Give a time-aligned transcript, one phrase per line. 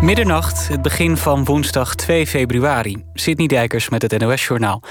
[0.00, 3.04] Middernacht, het begin van woensdag 2 februari.
[3.14, 4.82] Sidney Dijkers met het NOS-journaal.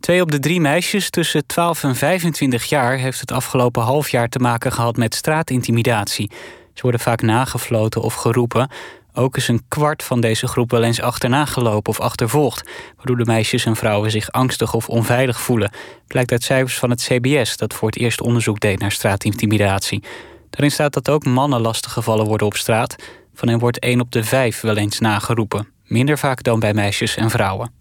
[0.00, 2.96] Twee op de drie meisjes tussen 12 en 25 jaar...
[2.96, 6.30] heeft het afgelopen half jaar te maken gehad met straatintimidatie.
[6.74, 8.70] Ze worden vaak nagefloten of geroepen.
[9.14, 12.70] Ook is een kwart van deze groep wel eens achterna gelopen of achtervolgd...
[12.96, 15.70] waardoor de meisjes en vrouwen zich angstig of onveilig voelen.
[16.06, 17.56] Blijkt uit cijfers van het CBS...
[17.56, 20.02] dat voor het eerst onderzoek deed naar straatintimidatie.
[20.50, 22.96] Daarin staat dat ook mannen lastiggevallen worden op straat...
[23.34, 25.68] Van hen wordt 1 op de 5 wel eens nageroepen.
[25.84, 27.72] Minder vaak dan bij meisjes en vrouwen.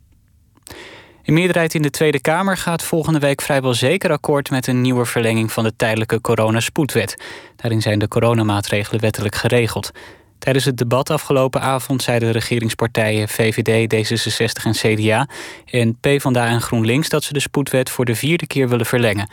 [1.24, 5.06] Een meerderheid in de Tweede Kamer gaat volgende week vrijwel zeker akkoord met een nieuwe
[5.06, 7.24] verlenging van de tijdelijke coronaspoedwet.
[7.56, 9.92] Daarin zijn de coronamaatregelen wettelijk geregeld.
[10.40, 15.28] Tijdens het debat afgelopen avond zeiden de regeringspartijen VVD, D66 en CDA
[15.66, 19.30] en PvdA en GroenLinks dat ze de spoedwet voor de vierde keer willen verlengen.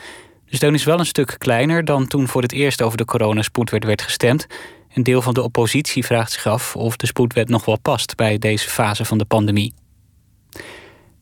[0.46, 3.84] De steun is wel een stuk kleiner dan toen voor het eerst over de coronaspoedwet
[3.84, 4.46] werd gestemd.
[4.94, 8.38] Een deel van de oppositie vraagt zich af of de spoedwet nog wel past bij
[8.38, 9.74] deze fase van de pandemie.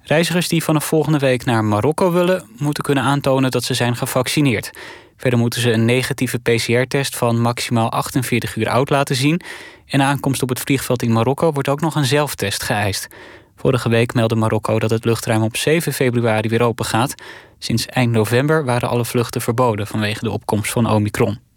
[0.01, 4.71] Reizigers die vanaf volgende week naar Marokko willen, moeten kunnen aantonen dat ze zijn gevaccineerd.
[5.17, 9.41] Verder moeten ze een negatieve PCR-test van maximaal 48 uur oud laten zien.
[9.87, 13.09] En aankomst op het vliegveld in Marokko wordt ook nog een zelftest geëist.
[13.57, 17.15] Vorige week meldde Marokko dat het luchtruim op 7 februari weer open gaat.
[17.59, 21.48] Sinds eind november waren alle vluchten verboden vanwege de opkomst van Omicron.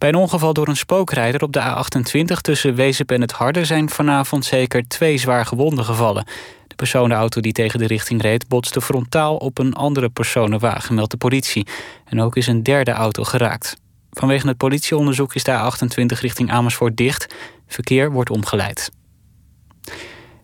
[0.00, 3.90] Bij een ongeval door een spookrijder op de A28 tussen Wezep en het Harde zijn
[3.90, 6.24] vanavond zeker twee zwaar gewonden gevallen.
[6.66, 11.16] De personenauto die tegen de richting reed botste frontaal op een andere personenwagen, meldt de
[11.16, 11.66] politie.
[12.04, 13.76] En ook is een derde auto geraakt.
[14.10, 17.34] Vanwege het politieonderzoek is de A28 richting Amersfoort dicht.
[17.66, 18.90] Verkeer wordt omgeleid.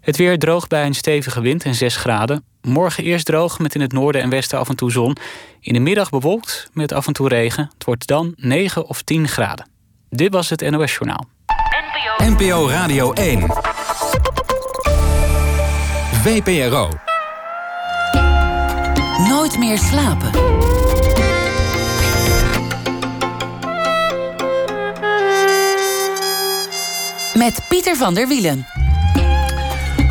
[0.06, 2.44] Het weer droog bij een stevige wind en 6 graden.
[2.62, 5.16] Morgen eerst droog met in het noorden en westen af en toe zon.
[5.60, 7.70] In de middag bewolkt met af en toe regen.
[7.74, 9.68] Het wordt dan 9 of 10 graden.
[10.10, 11.26] Dit was het NOS Journaal.
[12.18, 13.46] NPO, NPO Radio 1.
[16.22, 16.88] VPRO.
[19.28, 20.30] Nooit meer slapen.
[27.34, 28.75] Met Pieter van der Wielen.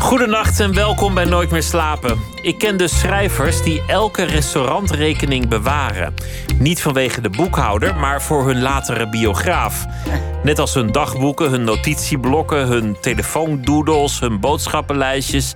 [0.06, 2.18] Goedenacht en welkom bij Nooit meer slapen.
[2.42, 6.14] Ik ken de schrijvers die elke restaurantrekening bewaren.
[6.58, 9.86] Niet vanwege de boekhouder, maar voor hun latere biograaf.
[10.42, 15.54] Net als hun dagboeken, hun notitieblokken, hun telefoondoodles, hun boodschappenlijstjes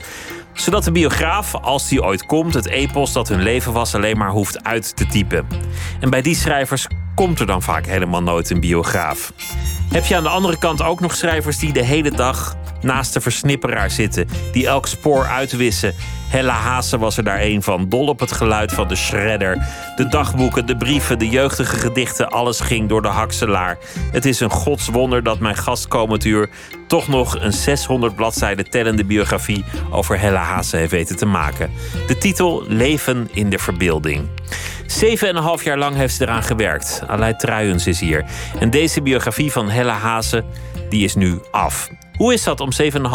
[0.55, 4.31] zodat de biograaf, als die ooit komt, het epos dat hun leven was alleen maar
[4.31, 5.47] hoeft uit te typen.
[6.01, 9.33] En bij die schrijvers komt er dan vaak helemaal nooit een biograaf.
[9.93, 13.21] Heb je aan de andere kant ook nog schrijvers die de hele dag naast de
[13.21, 15.95] versnipperaar zitten, die elk spoor uitwissen.
[16.29, 19.67] Hella Haase was er daar een van, dol op het geluid van de shredder.
[19.97, 23.79] De dagboeken, de brieven, de jeugdige gedichten, alles ging door de hakselaar.
[24.13, 26.49] Het is een godswonder dat mijn gast komend uur
[26.87, 31.71] toch nog een 600 bladzijden tellende biografie over Hella Haase heeft weten te maken.
[32.07, 34.29] De titel Leven in de verbeelding.
[34.87, 37.03] Zeven en een half jaar lang heeft ze eraan gewerkt.
[37.07, 38.25] Aleid Truijens is hier.
[38.59, 40.45] En deze biografie van Hella Haase,
[40.89, 41.89] die is nu af.
[42.21, 42.69] Hoe is dat om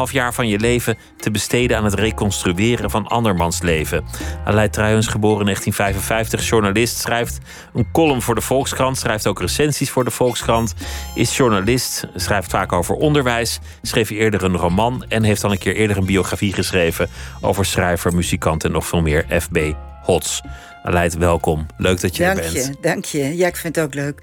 [0.07, 4.05] 7,5 jaar van je leven te besteden aan het reconstrueren van andermans leven?
[4.45, 7.37] Aleid Truijens, geboren in 1955, journalist, schrijft
[7.73, 10.73] een column voor de Volkskrant, schrijft ook recensies voor de Volkskrant,
[11.15, 15.75] is journalist, schrijft vaak over onderwijs, schreef eerder een roman en heeft al een keer
[15.75, 17.09] eerder een biografie geschreven
[17.41, 19.59] over schrijver, muzikant en nog veel meer, F.B.
[20.01, 20.41] Hots.
[20.83, 21.65] Aleid, welkom.
[21.77, 22.65] Leuk dat je dank er bent.
[22.65, 23.37] Je, dank je.
[23.37, 24.21] Ja, ik vind het ook leuk.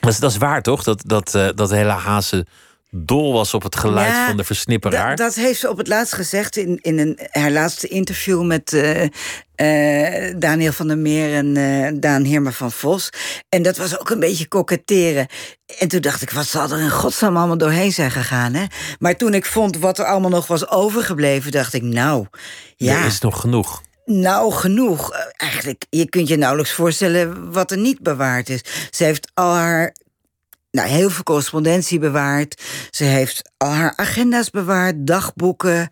[0.00, 0.82] Dat is, dat is waar, toch?
[0.82, 2.46] Dat, dat, uh, dat hele hazen
[2.96, 5.16] dol was op het geluid ja, van de versnipperaar.
[5.16, 9.02] Dat heeft ze op het laatst gezegd in, in een, haar laatste interview met uh,
[9.02, 13.10] uh, Daniel van der Meer en uh, Daan Heerma van Vos.
[13.48, 15.26] En dat was ook een beetje koketteren.
[15.78, 18.54] En toen dacht ik, wat zal er in godsnaam allemaal doorheen zijn gegaan?
[18.54, 18.64] Hè?
[18.98, 22.26] Maar toen ik vond wat er allemaal nog was overgebleven, dacht ik, nou,
[22.76, 22.98] ja.
[22.98, 23.82] Er is nog genoeg.
[24.04, 25.10] Nou, genoeg.
[25.36, 28.60] Eigenlijk, je kunt je nauwelijks voorstellen wat er niet bewaard is.
[28.90, 29.94] Ze heeft al haar
[30.74, 32.62] nou, heel veel correspondentie bewaard.
[32.90, 35.88] Ze heeft al haar agenda's bewaard, dagboeken,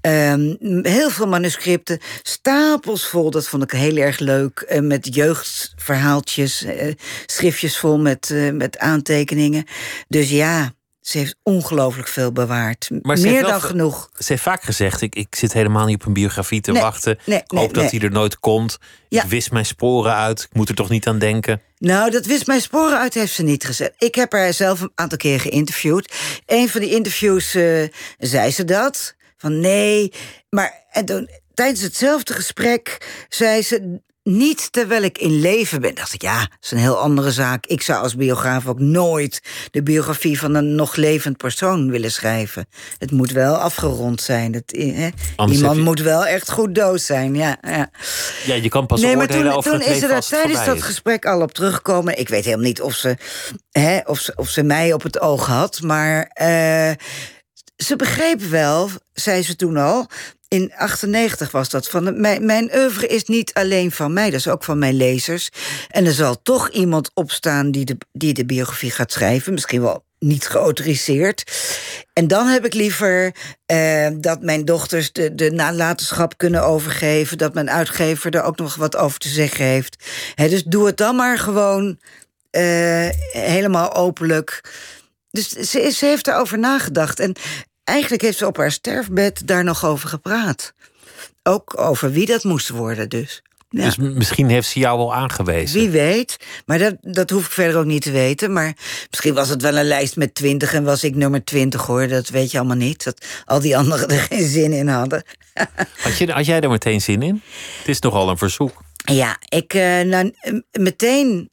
[0.00, 3.30] um, heel veel manuscripten, stapels vol.
[3.30, 4.66] Dat vond ik heel erg leuk.
[4.72, 6.92] Uh, met jeugdverhaaltjes, uh,
[7.26, 9.64] schriftjes vol met, uh, met aantekeningen.
[10.08, 10.72] Dus ja.
[11.02, 12.90] Ze heeft ongelooflijk veel bewaard.
[13.02, 14.10] Maar Meer dan genoeg.
[14.18, 17.18] Ze heeft vaak gezegd: ik, ik zit helemaal niet op een biografie te nee, wachten.
[17.24, 18.78] Nee, ik hoop nee, dat hij er nooit komt.
[19.08, 19.22] Ja.
[19.22, 20.42] Ik wist mijn sporen uit.
[20.42, 21.60] Ik moet er toch niet aan denken.
[21.78, 23.94] Nou, dat wist mijn sporen uit heeft ze niet gezet.
[23.98, 26.12] Ik heb haar zelf een aantal keer geïnterviewd.
[26.46, 27.88] Een van die interviews uh,
[28.18, 29.14] zei ze dat.
[29.36, 30.12] Van nee.
[30.50, 35.94] Maar en toen, tijdens hetzelfde gesprek zei ze niet terwijl ik in leven ben.
[35.94, 37.66] Dacht ik, ja, dat is een heel andere zaak.
[37.66, 42.66] Ik zou als biograaf ook nooit de biografie van een nog levend persoon willen schrijven.
[42.98, 44.52] Het moet wel afgerond zijn.
[44.52, 45.08] Het, hè?
[45.46, 45.82] Die man je...
[45.82, 47.34] moet wel echt goed dood zijn.
[47.34, 47.90] Ja, ja.
[48.44, 50.82] ja je kan pas nee, maar toen, over toen het is er daar tijdens dat
[50.82, 52.18] gesprek al op teruggekomen.
[52.18, 53.16] Ik weet helemaal niet of ze,
[53.70, 56.30] hè, of ze, of ze mij op het oog had, maar.
[56.42, 56.90] Uh,
[57.76, 60.06] ze begreep wel, zei ze toen al,
[60.52, 61.88] in 98 was dat.
[61.88, 65.48] Van mijn, mijn oeuvre is niet alleen van mij, dat is ook van mijn lezers.
[65.88, 69.52] En er zal toch iemand opstaan die de, die de biografie gaat schrijven.
[69.52, 71.52] Misschien wel niet geautoriseerd.
[72.12, 73.34] En dan heb ik liever
[73.66, 77.38] eh, dat mijn dochters de, de nalatenschap kunnen overgeven.
[77.38, 80.04] Dat mijn uitgever er ook nog wat over te zeggen heeft.
[80.34, 81.98] dus doe het dan maar gewoon
[82.50, 84.60] uh, helemaal openlijk.
[85.30, 87.20] Dus ze, ze heeft erover nagedacht.
[87.20, 87.36] En
[87.84, 90.72] eigenlijk heeft ze op haar sterfbed daar nog over gepraat.
[91.42, 93.42] Ook over wie dat moest worden dus.
[93.72, 93.84] Ja.
[93.84, 95.80] Dus misschien heeft ze jou wel aangewezen.
[95.80, 96.36] Wie weet.
[96.66, 98.52] Maar dat, dat hoef ik verder ook niet te weten.
[98.52, 98.76] Maar
[99.10, 102.08] misschien was het wel een lijst met twintig en was ik nummer twintig hoor.
[102.08, 103.04] Dat weet je allemaal niet.
[103.04, 105.22] Dat al die anderen er geen zin in hadden.
[106.02, 107.42] Had, je, had jij er meteen zin in?
[107.78, 108.82] Het is toch al een verzoek.
[109.04, 110.34] Ja, ik uh, nou,
[110.70, 111.50] meteen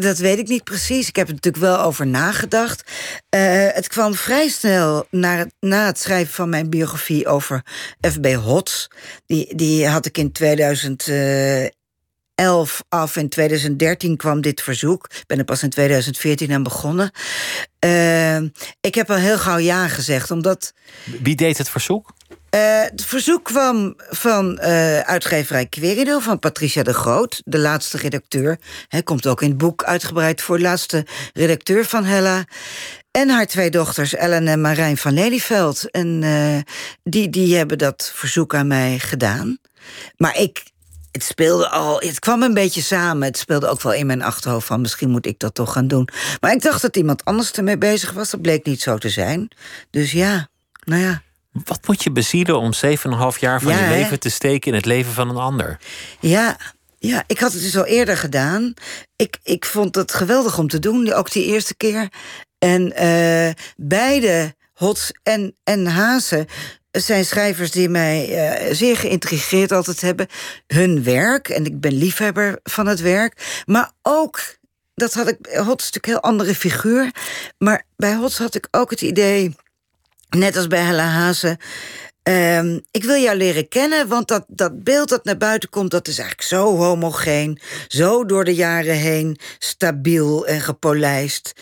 [0.00, 1.08] dat weet ik niet precies.
[1.08, 2.90] Ik heb er natuurlijk wel over nagedacht.
[3.34, 7.62] Uh, het kwam vrij snel na, na het schrijven van mijn biografie over
[8.08, 8.26] F.B.
[8.26, 8.90] Hots.
[9.26, 10.32] Die, die had ik in
[12.36, 13.16] 2011 af.
[13.16, 15.06] In 2013 kwam dit verzoek.
[15.10, 17.10] Ik ben er pas in 2014 aan begonnen.
[17.84, 18.36] Uh,
[18.80, 20.72] ik heb al heel gauw ja gezegd, omdat...
[21.22, 22.14] Wie deed het verzoek?
[22.54, 28.58] Uh, het verzoek kwam van uh, uitgeverij Querido, van Patricia de Groot, de laatste redacteur.
[28.88, 32.44] Hij komt ook in het boek uitgebreid voor, de laatste redacteur van Hella.
[33.10, 35.90] En haar twee dochters, Ellen en Marijn van Lelyveld.
[35.90, 36.58] En uh,
[37.02, 39.58] die, die hebben dat verzoek aan mij gedaan.
[40.16, 40.62] Maar ik,
[41.16, 43.26] het speelde al, het kwam een beetje samen.
[43.26, 46.08] Het speelde ook wel in mijn achterhoofd van misschien moet ik dat toch gaan doen.
[46.40, 48.30] Maar ik dacht dat iemand anders ermee bezig was.
[48.30, 49.48] Dat bleek niet zo te zijn.
[49.90, 50.48] Dus ja,
[50.84, 51.22] nou ja.
[51.64, 55.12] Wat moet je bezielen om 7,5 jaar van je leven te steken in het leven
[55.12, 55.78] van een ander?
[56.20, 56.56] Ja,
[56.98, 58.74] ja, ik had het dus al eerder gedaan.
[59.16, 62.08] Ik, ik vond het geweldig om te doen, ook die eerste keer.
[62.58, 66.46] En uh, beide, Hots en, en Hazen,
[67.00, 70.26] zijn schrijvers die mij uh, zeer geïntrigeerd altijd hebben.
[70.66, 73.62] Hun werk, en ik ben liefhebber van het werk.
[73.66, 74.56] Maar ook,
[74.94, 77.10] dat had ik, Hots is natuurlijk een heel andere figuur.
[77.58, 79.54] Maar bij Hots had ik ook het idee
[80.28, 81.58] Net als bij Hella Hazen.
[82.22, 85.90] Um, ik wil jou leren kennen, want dat, dat beeld dat naar buiten komt...
[85.90, 89.38] dat is eigenlijk zo homogeen, zo door de jaren heen...
[89.58, 91.52] stabiel en gepolijst.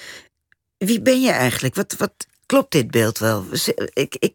[0.79, 1.75] Wie ben je eigenlijk?
[1.75, 2.13] Wat, wat
[2.47, 3.45] klopt dit beeld wel?
[3.93, 4.35] Ik, ik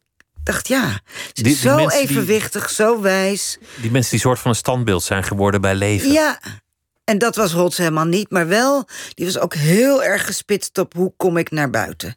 [0.51, 0.99] dacht, ja,
[1.33, 3.57] die, zo evenwichtig, die, zo wijs.
[3.81, 6.11] Die mensen die soort van een standbeeld zijn geworden bij leven.
[6.11, 6.39] Ja,
[7.03, 8.87] en dat was Rots helemaal niet, maar wel...
[9.13, 12.15] die was ook heel erg gespitst op hoe kom ik naar buiten...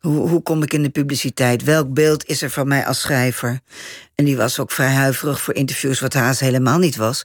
[0.00, 1.64] Hoe, hoe kom ik in de publiciteit?
[1.64, 3.60] Welk beeld is er van mij als schrijver?
[4.14, 7.24] En die was ook vrij huiverig voor interviews, wat Haas helemaal niet was.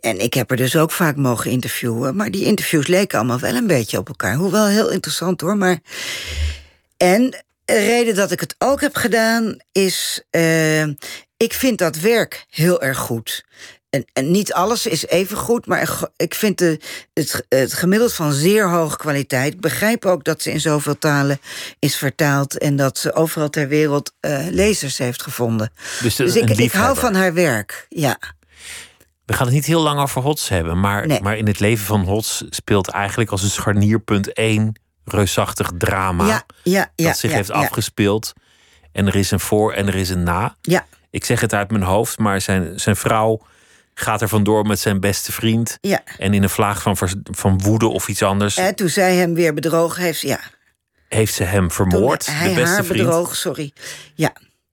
[0.00, 2.16] En ik heb er dus ook vaak mogen interviewen.
[2.16, 4.34] Maar die interviews leken allemaal wel een beetje op elkaar.
[4.34, 5.56] Hoewel heel interessant hoor.
[5.56, 5.78] Maar...
[6.96, 7.44] En
[7.78, 10.22] reden dat ik het ook heb gedaan is.
[10.30, 10.82] Uh,
[11.36, 13.44] ik vind dat werk heel erg goed
[13.92, 16.80] en, en, niet alles is even goed, maar ik vind de,
[17.12, 19.52] het, het gemiddeld van zeer hoge kwaliteit.
[19.52, 21.40] Ik begrijp ook dat ze in zoveel talen
[21.78, 25.72] is vertaald en dat ze overal ter wereld uh, lezers heeft gevonden.
[26.02, 28.18] Dus, dus ik, ik, hou van haar werk, ja.
[29.24, 31.20] We gaan het niet heel lang over Hots hebben, maar, nee.
[31.20, 34.80] maar in het leven van Hots speelt eigenlijk als een scharnierpunt één
[35.12, 36.26] reusachtig drama.
[36.26, 38.32] Ja, ja, ja, dat zich heeft afgespeeld.
[38.92, 40.56] En er is een voor en er is een na.
[40.60, 40.86] Ja.
[41.10, 43.40] Ik zeg het uit mijn hoofd, maar zijn, zijn vrouw
[43.94, 45.78] gaat er vandoor met zijn beste vriend.
[45.80, 46.00] Ja.
[46.18, 46.96] En in een vlaag van,
[47.30, 48.56] van woede of iets anders.
[48.56, 50.40] En toen zij hem weer bedrogen heeft, ja.
[51.08, 53.06] Heeft ze hem vermoord, hij de beste haar vriend?
[53.06, 53.72] bedroog, sorry.
[54.14, 54.32] Ja,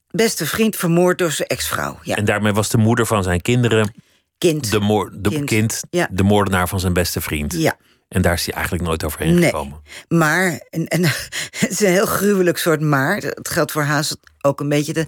[0.09, 1.99] beste vriend vermoord door zijn ex-vrouw.
[2.03, 2.15] Ja.
[2.15, 3.93] En daarmee was de moeder van zijn kinderen...
[4.37, 4.71] Kind.
[4.71, 6.07] De, moor, de kind, kind ja.
[6.11, 7.53] de moordenaar van zijn beste vriend.
[7.53, 7.77] Ja.
[8.09, 9.43] En daar is hij eigenlijk nooit overheen nee.
[9.43, 9.81] gekomen.
[10.07, 11.03] Maar, en, en,
[11.59, 13.15] het is een heel gruwelijk soort maar.
[13.15, 14.93] Het geldt voor Haas ook een beetje.
[14.93, 15.05] De,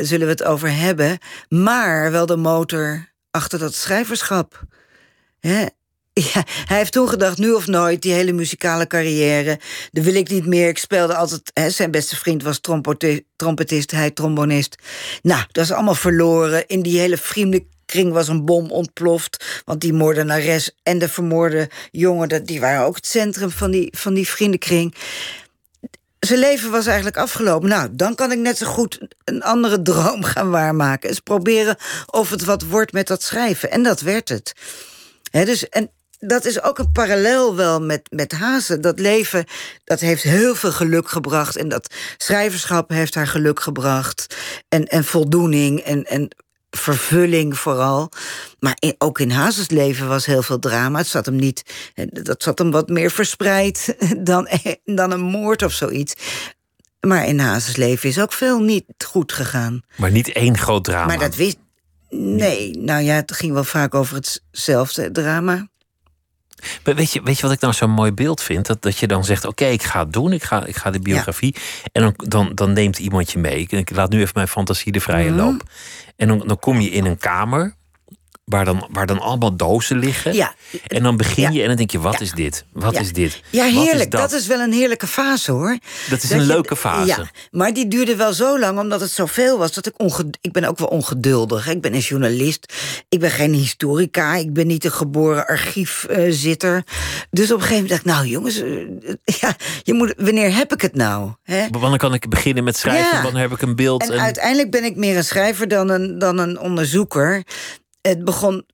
[0.00, 1.18] uh, zullen we het over hebben.
[1.48, 4.62] Maar wel de motor achter dat schrijverschap.
[5.40, 5.66] Hè?
[6.12, 9.58] Ja, hij heeft toen gedacht, nu of nooit, die hele muzikale carrière.
[9.92, 10.68] Dat wil ik niet meer.
[10.68, 11.50] Ik speelde altijd.
[11.54, 12.60] Hè, zijn beste vriend was
[13.36, 14.76] trompetist, hij trombonist.
[15.22, 16.66] Nou, dat is allemaal verloren.
[16.66, 17.16] In die hele
[17.94, 19.62] vriendenkring was een bom ontploft.
[19.64, 24.14] Want die moordenares en de vermoorde jongen, die waren ook het centrum van die, van
[24.14, 24.94] die vriendenkring.
[26.18, 27.68] zijn leven was eigenlijk afgelopen.
[27.68, 31.08] Nou, dan kan ik net zo goed een andere droom gaan waarmaken.
[31.08, 33.70] Eens proberen of het wat wordt met dat schrijven.
[33.70, 34.52] En dat werd het.
[35.30, 38.80] He, dus, en dat is ook een parallel wel met, met Hazen.
[38.80, 39.44] Dat leven,
[39.84, 41.56] dat heeft heel veel geluk gebracht.
[41.56, 44.36] En dat schrijverschap heeft haar geluk gebracht.
[44.68, 46.28] En, en voldoening en, en
[46.76, 48.08] vervulling vooral.
[48.58, 50.98] Maar ook in Hazes leven was heel veel drama.
[50.98, 51.62] Het zat hem niet,
[52.10, 54.48] dat zat hem wat meer verspreid dan,
[54.84, 56.14] dan een moord of zoiets.
[57.00, 59.82] Maar in Hazes leven is ook veel niet goed gegaan.
[59.96, 61.06] Maar niet één groot drama.
[61.06, 61.56] Maar dat wist.
[62.10, 65.68] Nee, nou ja, het ging wel vaak over hetzelfde drama.
[66.82, 68.66] Weet je, weet je wat ik nou zo'n mooi beeld vind?
[68.66, 71.00] Dat, dat je dan zegt: Oké, ik ga het doen, ik ga, ik ga de
[71.00, 71.54] biografie.
[71.92, 73.66] En dan, dan, dan neemt iemand je mee.
[73.68, 75.38] Ik laat nu even mijn fantasie de vrije mhm.
[75.38, 75.62] loop.
[76.16, 77.74] En dan, dan kom je in een kamer
[78.44, 80.34] waar dan, waar dan allemaal dozen liggen.
[80.34, 80.54] Ja.
[80.86, 82.64] En dan begin je en dan denk je, wat is dit?
[82.72, 83.42] Wat is dit?
[83.50, 84.10] Ja, heerlijk.
[84.10, 84.32] dat?
[84.32, 85.78] is wel een heerlijke fase, hoor.
[86.10, 87.06] Dat is een leuke fase.
[87.06, 89.72] Ja, maar die duurde wel zo lang, omdat het zoveel was...
[89.72, 89.94] dat ik
[90.40, 91.68] Ik ben ook wel ongeduldig.
[91.68, 92.72] Ik ben een journalist.
[93.08, 94.34] Ik ben geen historica.
[94.34, 96.84] Ik ben niet een geboren archiefzitter.
[97.30, 98.60] dus op een gegeven moment dacht ik, nou jongens...
[98.62, 101.32] Eh, ja, je moet, wanneer heb ik het nou?
[101.42, 101.66] Hè?
[101.70, 103.22] Wanneer kan ik beginnen met schrijven?
[103.22, 104.02] Wanneer heb ik een beeld?
[104.02, 107.42] En, en uiteindelijk ben ik meer een schrijver dan een, dan een onderzoeker
[108.08, 108.66] het begon.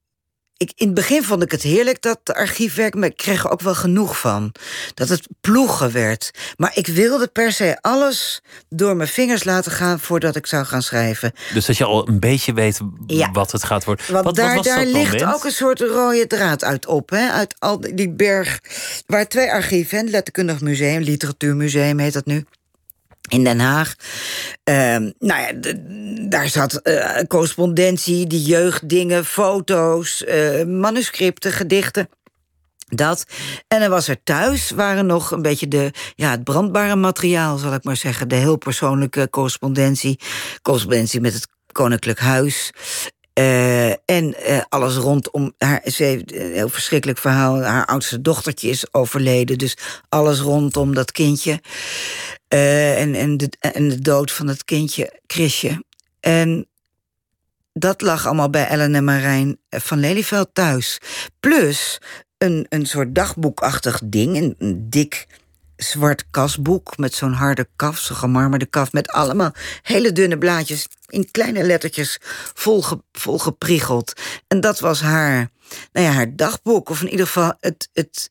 [0.57, 3.61] Ik, in het begin vond ik het heerlijk, dat archiefwerk, maar ik kreeg er ook
[3.61, 4.53] wel genoeg van.
[4.95, 6.31] Dat het ploegen werd.
[6.57, 10.83] Maar ik wilde per se alles door mijn vingers laten gaan voordat ik zou gaan
[10.83, 11.33] schrijven.
[11.55, 12.81] Dus dat je al een beetje weet
[13.33, 14.13] wat het gaat worden.
[14.13, 17.11] Want wat, daar, wat daar ligt ook een soort rode draad uit op.
[17.11, 17.31] Hè?
[17.31, 18.61] Uit al die berg.
[19.07, 22.45] Waar twee archieven, het Letterkundig Museum, Literatuurmuseum heet dat nu
[23.31, 23.95] in Den Haag.
[24.65, 24.77] Uh,
[25.19, 25.53] nou ja,
[26.29, 32.09] daar zat uh, correspondentie, die jeugddingen, foto's, uh, manuscripten, gedichten.
[32.87, 33.25] Dat.
[33.69, 37.75] En dan was er thuis, waren nog een beetje de, ja, het brandbare materiaal, zal
[37.75, 38.29] ik maar zeggen.
[38.29, 40.21] De heel persoonlijke correspondentie.
[40.63, 42.73] Correspondentie met het Koninklijk Huis.
[43.41, 45.83] Uh, en uh, alles rondom haar.
[45.85, 47.63] Ze heeft een heel verschrikkelijk verhaal.
[47.63, 49.59] Haar oudste dochtertje is overleden.
[49.59, 49.77] Dus
[50.09, 51.61] alles rondom dat kindje.
[52.55, 55.85] Uh, en, en, de, en de dood van het kindje, Chrisje.
[56.21, 56.67] En
[57.73, 60.99] dat lag allemaal bij Ellen en Marijn van Lelyveld thuis.
[61.41, 62.01] Plus
[62.39, 65.27] een, een soort dagboekachtig ding, een, een dik
[65.83, 71.31] zwart kasboek met zo'n harde kaf, zo'n gemarmerde kaf, met allemaal hele dunne blaadjes in
[71.31, 72.19] kleine lettertjes
[72.55, 74.13] volge, volgepriegeld.
[74.49, 75.51] En dat was haar,
[75.93, 78.29] nou ja, haar dagboek, of in ieder geval het, het,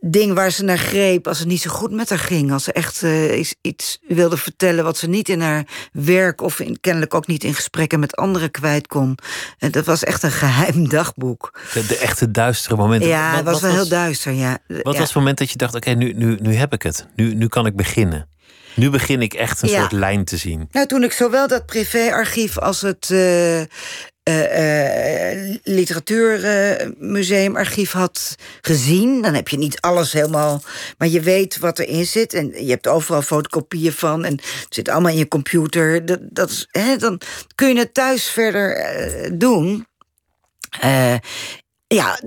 [0.00, 2.52] ding waar ze naar greep als het niet zo goed met haar ging.
[2.52, 6.80] Als ze echt uh, iets wilde vertellen wat ze niet in haar werk of in,
[6.80, 9.18] kennelijk ook niet in gesprekken met anderen kwijt kon.
[9.58, 11.60] En dat was echt een geheim dagboek.
[11.72, 13.08] De, echte duistere momenten.
[13.08, 14.32] Ja, het was wel heel duister.
[14.32, 14.58] Ja.
[14.66, 17.06] Wat was het moment dat je dacht: oké, nu, nu, nu heb ik het.
[17.16, 18.28] Nu, nu kan ik beginnen.
[18.74, 20.68] Nu begin ik echt een soort lijn te zien.
[20.70, 23.60] Nou, toen ik zowel dat privéarchief als het uh,
[24.30, 29.22] uh, literatuurmuseumarchief had gezien.
[29.22, 30.62] Dan heb je niet alles helemaal,
[30.98, 32.34] maar je weet wat erin zit.
[32.34, 34.24] En je hebt overal fotocopieën van.
[34.24, 36.06] En het zit allemaal in je computer.
[36.06, 37.20] Dat, dat hè, dan
[37.54, 39.86] kun je het thuis verder doen.
[41.86, 42.20] ja,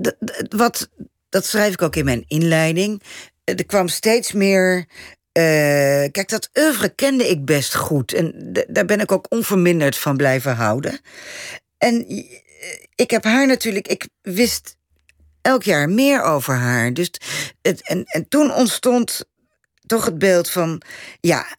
[0.48, 0.88] wat,
[1.28, 3.02] dat schrijf ik ook in mijn inleiding.
[3.44, 4.86] Er kwam steeds meer
[6.10, 8.12] kijk, dat oeuvre kende ik best goed.
[8.12, 11.00] En daar ben ik ook onverminderd van blijven houden.
[11.78, 12.06] En
[12.94, 14.76] ik heb haar natuurlijk, ik wist
[15.42, 16.92] elk jaar meer over haar.
[16.92, 17.10] Dus
[17.62, 19.24] het, en, en toen ontstond
[19.86, 20.82] toch het beeld van,
[21.20, 21.56] ja,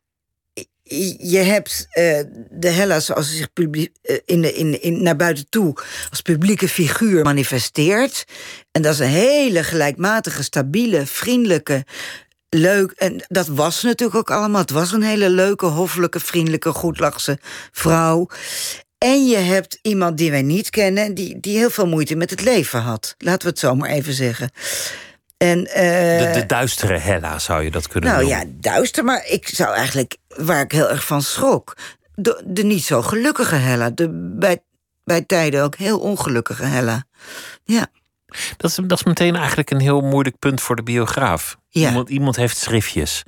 [1.18, 2.20] je hebt uh,
[2.50, 5.78] de Hella zoals ze zich publiek, uh, in in, in, naar buiten toe
[6.10, 8.26] als publieke figuur manifesteert.
[8.72, 11.86] En dat is een hele gelijkmatige, stabiele, vriendelijke,
[12.50, 12.92] leuk.
[12.92, 14.62] En dat was natuurlijk ook allemaal.
[14.62, 17.40] Het was een hele leuke, hoffelijke, vriendelijke, goedlachse
[17.72, 18.28] vrouw.
[18.98, 22.42] En je hebt iemand die wij niet kennen, die, die heel veel moeite met het
[22.42, 23.16] leven had.
[23.18, 24.50] Laten we het zo maar even zeggen.
[25.38, 28.40] En, uh, de, de, duistere Hella zou je dat kunnen nou, noemen.
[28.40, 31.78] Nou ja, duister, maar ik zou eigenlijk, waar ik heel erg van schrok...
[32.16, 33.90] de, de niet zo gelukkige Hella.
[33.90, 34.60] De bij,
[35.04, 37.04] bij tijden ook heel ongelukkige Hella.
[37.64, 37.88] Ja.
[38.58, 41.58] Dat is, dat is meteen eigenlijk een heel moeilijk punt voor de biograaf.
[41.70, 41.88] Ja.
[41.88, 43.24] Iemand, iemand heeft schriftjes.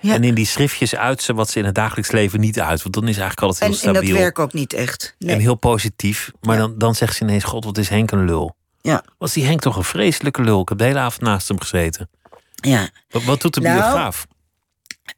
[0.00, 0.14] Ja.
[0.14, 2.82] En in die schriftjes uit ze wat ze in het dagelijks leven niet uit.
[2.82, 4.00] Want dan is eigenlijk altijd heel en, stabiel.
[4.00, 5.14] En dat werkt ook niet echt.
[5.18, 5.34] Nee.
[5.34, 6.30] En heel positief.
[6.40, 8.56] Maar dan, dan zegt ze ineens, god, wat is Henk een lul.
[8.80, 9.04] Ja.
[9.18, 10.60] Was die Henk toch een vreselijke lul.
[10.60, 12.10] Ik heb de hele avond naast hem gezeten.
[12.54, 12.90] Ja.
[13.10, 14.26] Wat, wat doet de nou, biograaf?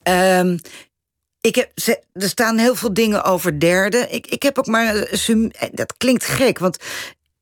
[0.03, 0.59] Um,
[1.41, 1.73] ik heb,
[2.13, 4.13] er staan heel veel dingen over derden.
[4.13, 5.19] Ik, ik heb ook maar.
[5.73, 6.77] Dat klinkt gek, want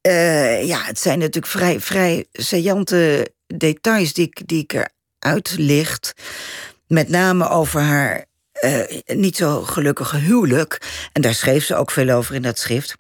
[0.03, 4.87] uh, ja, het zijn natuurlijk vrij, vrij saillante details die ik, die ik
[5.19, 6.13] eruit licht.
[6.91, 8.25] Met name over haar
[8.65, 10.81] uh, niet zo gelukkige huwelijk.
[11.13, 12.95] En daar schreef ze ook veel over in dat schrift.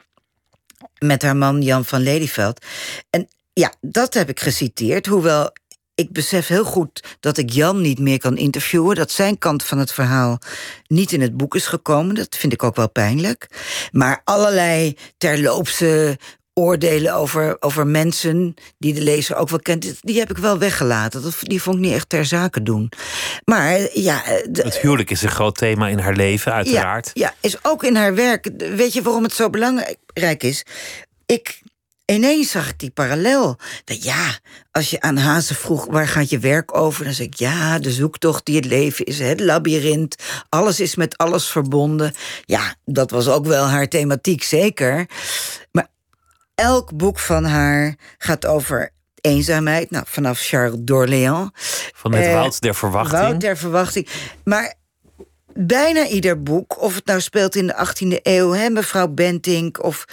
[0.98, 2.64] Met haar man Jan van Lelyveld.
[3.10, 5.06] En ja, dat heb ik geciteerd.
[5.06, 5.52] Hoewel
[5.94, 8.96] ik besef heel goed dat ik Jan niet meer kan interviewen.
[8.96, 10.38] Dat zijn kant van het verhaal
[10.86, 12.14] niet in het boek is gekomen.
[12.14, 13.46] Dat vind ik ook wel pijnlijk.
[13.92, 16.18] Maar allerlei terloopse
[16.54, 21.22] oordelen over, over mensen die de lezer ook wel kent, die heb ik wel weggelaten.
[21.22, 22.92] Dat, die vond ik niet echt ter zake doen.
[23.44, 24.22] Maar ja.
[24.52, 27.10] het huwelijk is een groot thema in haar leven, uiteraard.
[27.14, 28.50] Ja, ja, is ook in haar werk.
[28.56, 30.64] Weet je waarom het zo belangrijk is?
[31.26, 31.60] Ik
[32.14, 33.58] ineens zag ik die parallel.
[33.84, 34.38] Dat ja,
[34.70, 37.92] als je aan Hazen vroeg waar gaat je werk over, dan zeg ik ja, de
[37.92, 40.16] zoektocht die het leven is, het labyrint,
[40.48, 42.14] alles is met alles verbonden.
[42.44, 45.06] Ja, dat was ook wel haar thematiek, zeker.
[45.72, 45.88] Maar
[46.60, 48.90] elk boek van haar gaat over
[49.20, 49.90] eenzaamheid.
[49.90, 51.50] Nou, vanaf Charles d'Orléans.
[51.94, 53.20] Van het uh, Woud der Verwachting.
[53.20, 54.08] Woud der Verwachting.
[54.44, 54.74] Maar
[55.54, 60.04] bijna ieder boek, of het nou speelt in de 18e eeuw, hè, mevrouw Bentink, of,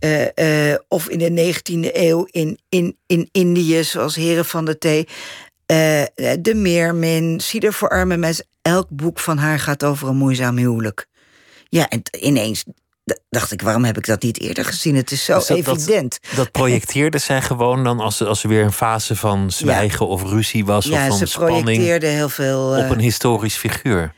[0.00, 0.26] uh,
[0.70, 5.08] uh, of in de 19e eeuw in, in, in Indië, zoals Heren van de Thee.
[5.72, 6.02] Uh,
[6.40, 8.46] de Meermin, Cider voor arme mensen.
[8.62, 11.06] Elk boek van haar gaat over een moeizaam huwelijk.
[11.68, 12.64] Ja, en ineens
[13.28, 14.94] dacht ik, waarom heb ik dat niet eerder gezien?
[14.94, 16.18] Het is zo dus dat, evident.
[16.22, 20.22] Dat, dat projecteerde zij gewoon dan als, als er weer een fase van zwijgen of
[20.22, 20.84] ruzie was?
[20.84, 22.76] Ja, of van ze projecteerde heel veel.
[22.78, 24.14] Op een historisch figuur.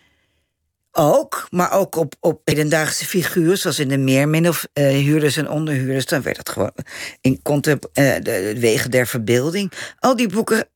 [0.93, 5.51] Ook, maar ook op, op hedendaagse figuren, zoals in de Meermin of uh, huurders en
[5.51, 6.07] onderhuurders.
[6.07, 6.73] Dan werd het gewoon
[7.21, 9.73] in contem, uh, de Wegen der Verbeelding.
[9.99, 10.69] Al die boeken,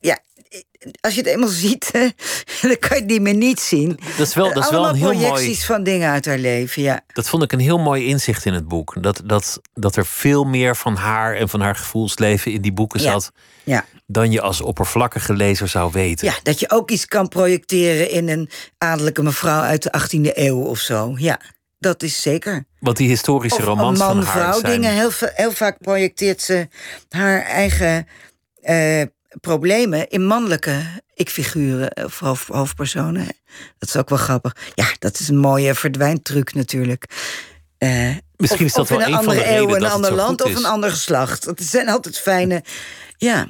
[0.00, 0.18] ja,
[1.00, 1.90] als je het eenmaal ziet,
[2.62, 3.98] dan kan je het niet meer niet zien.
[4.16, 7.00] Dat is wel, dat is wel een heel projecties van dingen uit haar leven, ja.
[7.12, 9.02] Dat vond ik een heel mooi inzicht in het boek.
[9.02, 13.00] Dat, dat, dat er veel meer van haar en van haar gevoelsleven in die boeken
[13.00, 13.32] zat...
[13.64, 13.84] Ja.
[14.06, 16.26] dan je als oppervlakkige lezer zou weten.
[16.26, 20.60] Ja, dat je ook iets kan projecteren in een adellijke mevrouw uit de 18e eeuw
[20.60, 21.14] of zo.
[21.16, 21.40] Ja,
[21.78, 22.64] dat is zeker.
[22.80, 24.72] Want die historische romans man, van haar vrouw zijn...
[24.72, 24.92] dingen.
[24.92, 26.68] Heel, heel vaak projecteert ze
[27.08, 28.06] haar eigen...
[28.62, 29.02] Uh,
[29.40, 30.82] problemen in mannelijke
[31.14, 31.90] ik-figuren
[32.22, 33.26] of hoofdpersonen.
[33.78, 34.56] Dat is ook wel grappig.
[34.74, 37.04] Ja, dat is een mooie verdwijntruc natuurlijk.
[37.78, 40.54] Uh, Misschien is dat wel een een andere van de eeuw, een ander land of
[40.54, 41.44] een ander geslacht.
[41.44, 42.62] Dat zijn altijd fijne.
[43.16, 43.46] Ja.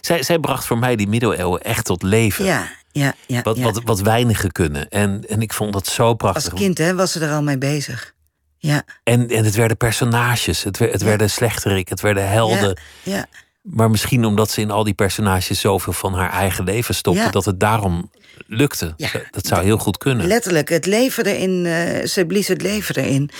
[0.00, 2.44] Zij, zij bracht voor mij die middeleeuwen echt tot leven.
[2.44, 3.42] Ja, ja, ja.
[3.42, 3.62] Wat, ja.
[3.62, 4.88] wat, wat weinigen kunnen.
[4.88, 6.50] En, en ik vond dat zo prachtig.
[6.50, 8.14] Als kind hè, was ze er al mee bezig.
[8.58, 8.82] Ja.
[9.02, 10.62] En, en het werden personages.
[10.62, 11.06] Het, het Ja.
[11.06, 11.88] werden slechterik.
[11.88, 12.78] Het werden helden.
[13.02, 13.26] Ja, ja.
[13.70, 17.30] Maar misschien omdat ze in al die personages zoveel van haar eigen leven stopte, Ja.
[17.30, 18.10] dat het daarom
[18.46, 18.94] lukte.
[18.96, 19.10] Ja.
[19.30, 20.26] Dat zou heel goed kunnen.
[20.26, 23.30] Letterlijk, het leven erin, eh, ze blies het leven erin.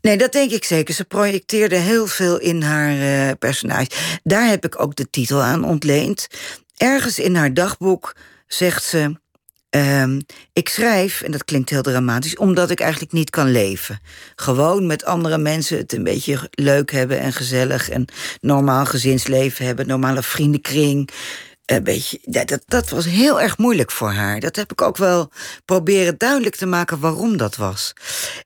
[0.00, 0.94] Nee, dat denk ik zeker.
[0.94, 3.90] Ze projecteerde heel veel in haar eh, personage.
[4.22, 6.26] Daar heb ik ook de titel aan ontleend.
[6.76, 9.20] Ergens in haar dagboek zegt ze...
[9.70, 10.20] ehm,
[10.52, 12.36] ik schrijf, en dat klinkt heel dramatisch...
[12.36, 14.00] omdat ik eigenlijk niet kan leven.
[14.34, 17.88] Gewoon met andere mensen het een beetje leuk hebben en gezellig...
[17.88, 18.04] en
[18.40, 21.10] normaal gezinsleven hebben, normale vriendenkring...
[21.64, 24.40] Een beetje, dat, dat was heel erg moeilijk voor haar.
[24.40, 25.30] Dat heb ik ook wel
[25.64, 27.92] proberen duidelijk te maken waarom dat was.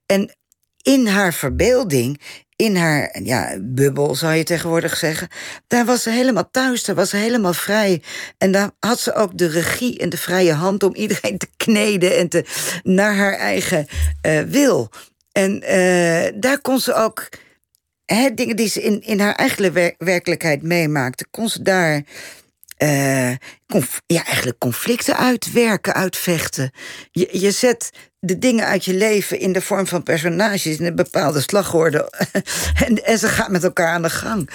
[0.06, 0.36] En
[0.82, 2.20] in haar verbeelding,
[2.62, 5.28] in haar ja, bubbel zou je tegenwoordig zeggen,
[5.66, 8.02] daar was ze helemaal thuis, daar was ze helemaal vrij.
[8.38, 12.16] En daar had ze ook de regie en de vrije hand om iedereen te kneden
[12.16, 12.44] en te,
[12.82, 13.86] naar haar eigen
[14.20, 14.90] eh, wil.
[15.32, 17.28] En eh, daar kon ze ook
[18.04, 22.02] hè, dingen die ze in, in haar eigen wer- werkelijkheid meemaakte, kon ze daar
[22.76, 23.30] eh,
[24.06, 26.70] ja, eigenlijk conflicten uitwerken, uitvechten.
[27.10, 27.90] Je, je zet
[28.26, 32.12] de dingen uit je leven in de vorm van personages in een bepaalde slagorde.
[32.86, 34.50] en, en ze gaan met elkaar aan de gang.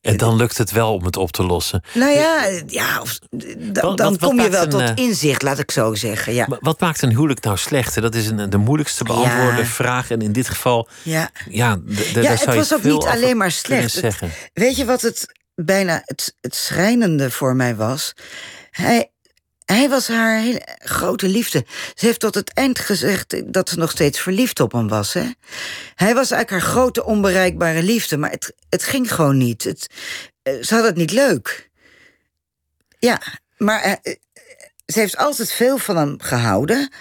[0.00, 1.82] En dan lukt het wel om het op te lossen.
[1.94, 5.42] Nou ja, ja of, dan, wat- dan wat kom je wel een, tot eh, inzicht,
[5.42, 6.34] laat ik zo zeggen.
[6.34, 8.00] Ja, Maar Wat maakt een huwelijk nou slecht?
[8.00, 9.64] Dat is een, de moeilijkste beantwoorde Ja.
[9.64, 10.10] vraag.
[10.10, 11.30] En in dit geval, ja.
[11.48, 11.78] ja,
[12.12, 13.82] ja het was ook niet alleen maar slecht.
[13.82, 14.30] Het- zeggen.
[14.52, 18.12] Weet je wat het bijna het, het schrijnende voor mij was?
[18.70, 19.10] Hij,
[19.72, 21.64] hij was haar hele grote liefde.
[21.94, 25.12] Ze heeft tot het eind gezegd dat ze nog steeds verliefd op hem was.
[25.12, 25.30] Hè?
[25.94, 29.64] Hij was eigenlijk haar grote onbereikbare liefde, maar het, het ging gewoon niet.
[29.64, 29.86] Het,
[30.42, 31.70] eh, ze had het niet leuk.
[32.98, 33.20] Ja,
[33.56, 34.16] maar eh, eh,
[34.86, 36.92] ze heeft altijd veel van hem gehouden.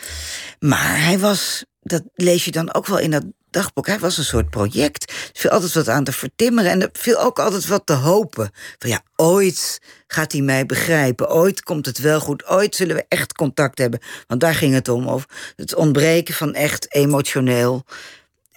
[0.60, 4.24] Maar hij was, dat lees je dan ook wel in dat dagboek, hij was een
[4.24, 5.12] soort project.
[5.12, 8.52] Er viel altijd wat aan te vertimmeren en er viel ook altijd wat te hopen.
[8.80, 13.06] Van ja, ooit gaat hij mij begrijpen, ooit komt het wel goed, ooit zullen we
[13.08, 14.00] echt contact hebben.
[14.28, 17.86] Want daar ging het om, of het ontbreken van echt emotioneel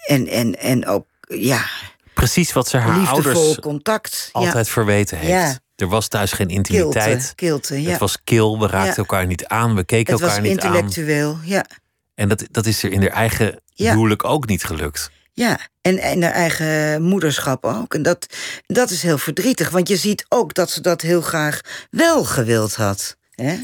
[0.07, 1.64] en, en, en ook, ja,
[2.14, 4.28] Precies wat ze haar ouders contact.
[4.33, 4.72] altijd ja.
[4.72, 5.30] verweten heeft.
[5.30, 5.59] Ja.
[5.76, 7.33] Er was thuis geen intimiteit.
[7.35, 7.90] Kilte, kilte, ja.
[7.90, 10.74] Het was kil, we raakten elkaar niet aan, we keken Het was elkaar niet aan.
[10.74, 11.66] intellectueel, ja.
[12.14, 13.92] En dat, dat is er in haar eigen Ja.
[13.94, 15.10] huwelijk ook niet gelukt.
[15.32, 17.94] Ja, en, en haar eigen moederschap ook.
[17.94, 18.26] En dat,
[18.66, 21.60] dat is heel verdrietig, want je ziet ook dat ze dat heel graag
[21.90, 23.16] wel gewild had.
[23.30, 23.56] Hè?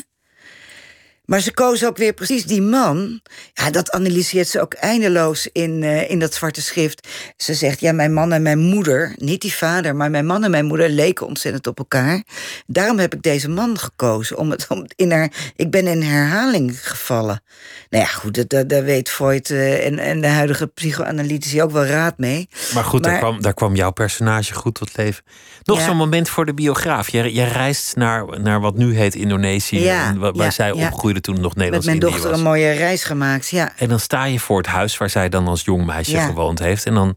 [1.31, 3.21] Maar ze koos ook weer precies die man.
[3.53, 7.09] Ja, dat analyseert ze ook eindeloos in, eh, in dat zwarte schrift.
[7.37, 9.97] Ze zegt, ja, mijn man en mijn moeder, niet die vader...
[9.97, 12.25] maar mijn man en mijn moeder leken ontzettend op elkaar.
[12.67, 14.37] Daarom heb ik deze man gekozen.
[14.39, 17.43] Om het, om in haar, ik ben in herhaling gevallen.
[17.91, 21.71] Nou ja, goed, dat- dat- daar weet Freud eh, en, en de huidige psychoanalytici ook
[21.71, 22.49] wel raad mee.
[22.75, 25.25] Maar goed, Daar, kwam, daar kwam jouw personage goed tot leven.
[25.63, 25.85] Nog Ja.
[25.85, 27.09] zo'n moment voor de biograaf.
[27.11, 29.81] Jij, jij reist naar, naar wat nu heet Indonesië.
[29.81, 30.89] Ja, en wa- waar ja, zij ja.
[31.21, 32.39] Toen nog Met Nederlands mijn Indië dochter was.
[32.39, 33.73] een mooie reis gemaakt, ja.
[33.77, 36.27] En dan sta je voor het huis waar zij dan als jong meisje Ja.
[36.27, 36.87] gewoond heeft.
[36.87, 37.17] En dan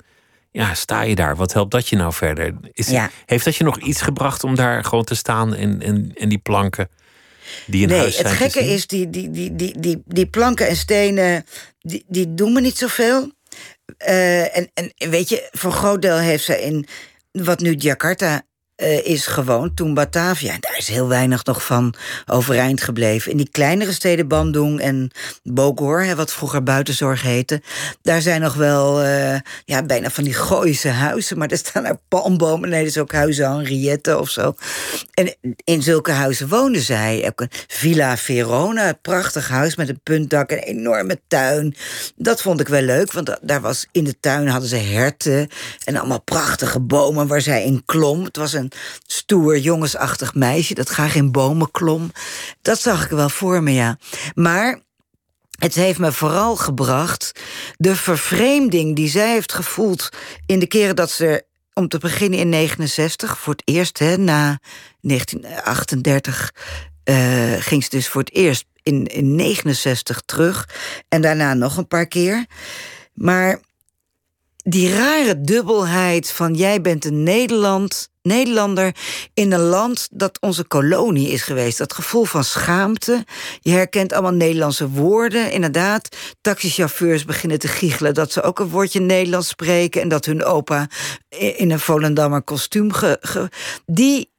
[0.52, 1.36] ja, sta je daar.
[1.36, 2.54] Wat helpt dat je nou verder?
[2.72, 3.10] Is, Ja.
[3.26, 6.38] Heeft dat je nog iets gebracht om daar gewoon te staan en, en, en die
[6.38, 6.89] planken
[7.66, 10.68] die in Nee, huis zijn het gekke is, die, die, die, die, die, die planken
[10.68, 11.46] en stenen,
[11.80, 13.32] die, die doen me niet zoveel.
[13.98, 16.88] Eh, en, en weet je, voor een groot deel heeft ze in
[17.32, 18.42] wat nu Jakarta
[18.76, 20.52] eh, is gewoond, toen Batavia.
[20.54, 21.94] En daar is heel weinig nog van
[22.26, 23.32] overeind gebleven.
[23.32, 25.12] In die kleinere steden, Bandung en
[25.44, 27.62] Bogor, hè, wat vroeger buitenzorg heette,
[28.02, 31.98] daar zijn nog wel eh, ja, bijna van die Gooise huizen, maar er staan er
[32.08, 32.70] palmbomen.
[32.70, 34.56] Nee, dat is ook huizen Henriette of zo.
[35.14, 37.24] En in zulke huizen woonde zij.
[37.28, 41.76] Ook een Villa Verona, prachtig huis met een puntdak, een enorme tuin.
[42.16, 45.48] Dat vond ik wel leuk, want da- daar was in de tuin hadden ze herten
[45.84, 48.24] en allemaal prachtige bomen waar zij in klom.
[48.24, 48.62] Het was een
[49.06, 52.12] stoer, jongensachtig meisje dat graag in bomen klom.
[52.62, 53.97] Dat zag ik wel voor me, ja.
[54.34, 54.80] Maar
[55.60, 57.32] het heeft me vooral gebracht
[57.78, 60.10] de vervreemding die zij heeft gevoeld
[60.45, 64.60] in de keren dat ze, om te beginnen in 69, voor het eerst, hè, na
[65.02, 66.54] 1938,
[67.04, 70.69] eh, ging ze dus voor het eerst in, in 69 terug
[71.10, 72.45] en daarna nog een paar keer.
[73.13, 73.60] Maar
[74.63, 78.95] die rare dubbelheid van jij bent een Nederland, Nederlander
[79.34, 81.78] in een land dat onze kolonie is geweest.
[81.78, 83.26] Dat gevoel van schaamte.
[83.60, 85.52] Je herkent allemaal Nederlandse woorden.
[85.52, 90.43] Inderdaad, taxichauffeurs beginnen te giechelen dat ze ook een woordje Nederlands spreken en dat hun
[90.43, 90.88] opa
[91.30, 92.91] in een Volendammer kostuum.
[93.86, 94.32] Die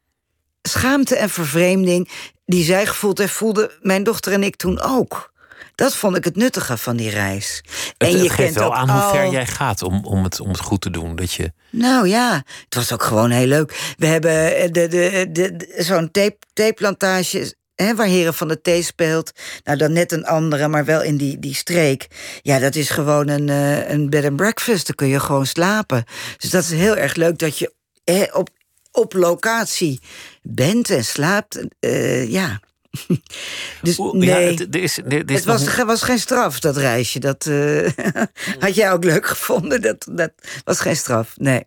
[0.62, 2.08] schaamte en vervreemding
[2.46, 5.32] die zij gevoeld heeft, voelden mijn dochter en ik toen ook.
[5.74, 7.62] Dat vond ik het nuttige van die reis.
[7.64, 10.24] Het, en je het geeft kent wel aan hoe ver al- jij gaat om, om,
[10.24, 11.16] het, om het goed te doen.
[11.16, 13.94] Dat je, nou ja, het was ook gewoon heel leuk.
[13.98, 18.60] We hebben eh, de, de, de, de- zo'n tape, theeplantage hè, waar Heren van de
[18.60, 19.32] Thee speelt.
[19.64, 22.06] Nou, dan net een andere, maar wel in die, die streek.
[22.42, 24.86] Ja, dat is gewoon een, eh, een bed and breakfast.
[24.86, 26.04] Daar kun je gewoon slapen.
[26.38, 27.72] Dus dat is heel erg leuk dat je
[28.04, 28.48] hè, op,
[28.92, 30.00] op locatie
[30.42, 31.66] bent en slaapt.
[31.80, 32.60] Eh, ja.
[33.82, 34.28] dus Oeh, nee.
[34.28, 37.18] ja, het, er is, is Het was, nog- ge- was geen straf, dat reisje.
[37.18, 37.88] Dat eh,
[38.64, 39.82] had jij ook leuk gevonden.
[39.82, 40.32] Dat, dat
[40.64, 41.66] was geen straf, nee.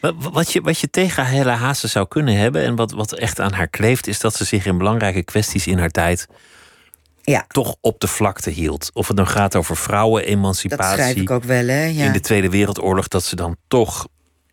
[0.00, 2.62] Wat, wat, je, wat je tegen Hella Haase zou kunnen hebben...
[2.62, 4.06] en wat, wat echt aan haar kleeft...
[4.06, 6.26] is dat ze zich in belangrijke kwesties in haar tijd...
[7.22, 8.90] Ja, toch op de vlakte hield.
[8.92, 10.94] Of het dan gaat over dat vrouwenemancipatie...
[10.94, 11.84] schrijf ik ook wel, hè.
[11.84, 12.04] Ja.
[12.04, 13.08] in de Tweede Wereldoorlog...
[13.08, 14.08] dat ze dan toch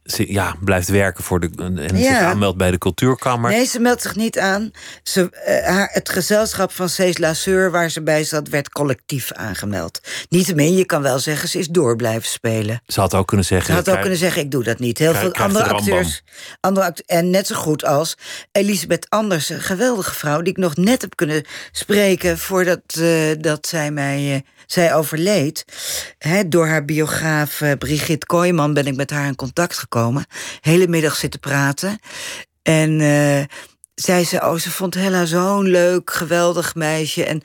[0.06, 2.20] ja, blijft werken voor de, en zich Ja.
[2.30, 3.52] aanmeldt bij de cultuurkamer.
[3.52, 4.72] Nee, ze meldt zich niet aan.
[5.04, 10.00] Ze, eh, haar, het gezelschap van Cees Lasseur, waar ze bij zat, werd collectief aangemeld.
[10.30, 12.82] Niettemin, je kan wel zeggen, ze is door blijven spelen.
[12.88, 13.68] Ze had ook kunnen zeggen...
[13.68, 14.98] Ze had ook kunnen zeggen, ik doe dat niet.
[14.98, 16.24] Heel Krijg- veel andere acteurs.
[16.60, 18.18] Andere act en net zo goed als
[18.52, 20.42] Elisabeth Anders, een geweldige vrouw...
[20.42, 23.08] die ik nog net heb kunnen spreken voordat eh,
[23.40, 25.66] dat zij, mij, eh, zij overleed.
[26.48, 29.92] Door haar biograaf Brigitte Kooijman ben ik met haar in contact gekomen.
[30.62, 32.00] Hele middag zitten praten.
[32.62, 33.02] En...
[33.02, 33.44] eh,
[33.94, 37.26] zei ze, oh, ze vond Hella zo'n leuk, geweldig meisje.
[37.26, 37.42] En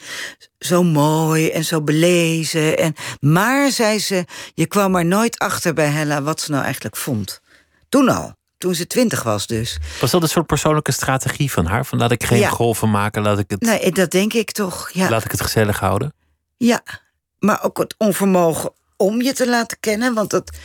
[0.59, 2.79] zo mooi en zo belezen.
[2.79, 6.97] En, maar, zei ze, je kwam er nooit achter bij Hella wat ze nou eigenlijk
[6.97, 7.41] vond.
[7.89, 9.79] Toen al, toen ze twintig was dus.
[10.01, 11.87] Was dat een soort persoonlijke strategie van haar?
[11.87, 12.49] Van laat ik geen Ja.
[12.49, 15.11] golven maken, laat ik het, Nee, dat denk ik toch, ja.
[15.11, 16.13] laat ik het gezellig houden?
[16.57, 16.83] Ja,
[17.39, 20.15] maar ook het onvermogen om je te laten kennen.
[20.15, 20.57] Want dat,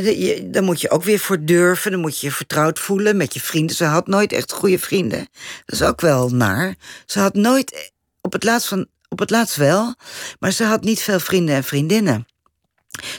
[0.00, 1.90] je, daar moet je ook weer voor durven.
[1.90, 3.76] Dan moet je je vertrouwd voelen met je vrienden.
[3.76, 5.28] Ze had nooit echt goede vrienden.
[5.64, 6.74] Dat is ook wel naar.
[7.06, 9.94] Ze had nooit, op het laatst, van, op het laatst wel...
[10.38, 12.26] maar ze had niet veel vrienden en vriendinnen.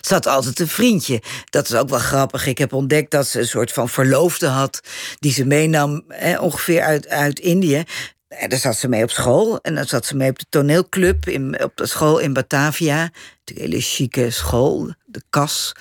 [0.01, 1.21] Ze had altijd een vriendje.
[1.49, 2.45] Dat is ook wel grappig.
[2.45, 4.79] Ik heb ontdekt dat ze een soort van verloofde had...
[5.19, 6.05] die ze meenam
[6.39, 7.83] ongeveer uit, uit Indië.
[8.27, 9.59] En daar zat ze mee op school.
[9.61, 13.11] En dan zat ze mee op de toneelclub in, op de school in Batavia.
[13.43, 15.73] De hele chique school, de kas.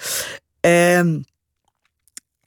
[0.63, 1.21] Ehm,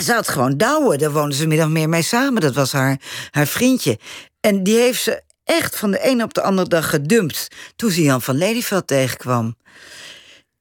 [0.04, 2.42] ze had gewoon Douwe, daar woonde ze min meer mee samen.
[2.42, 3.00] Dat was haar,
[3.32, 4.00] haar vriendje.
[4.40, 7.48] En die heeft ze echt van de een op de andere dag gedumpt...
[7.76, 9.56] toen ze Jan van Lelyveld tegenkwam.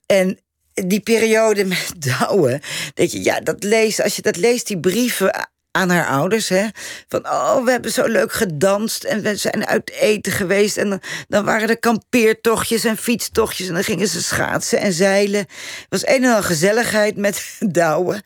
[0.06, 0.38] En
[0.74, 2.62] die periode met Douwe,
[2.94, 6.48] dat je, ja, dat leest, als je dat leest, die brieven aan haar ouders.
[6.48, 6.66] Hè?
[7.08, 10.76] Van, oh, we hebben zo leuk gedanst en we zijn uit eten geweest.
[10.76, 13.68] En dan, waren er kampeertochtjes en fietstochtjes...
[13.68, 15.40] en dan gingen ze schaatsen en zeilen.
[15.40, 18.22] Het was een en al gezelligheid met Douwe.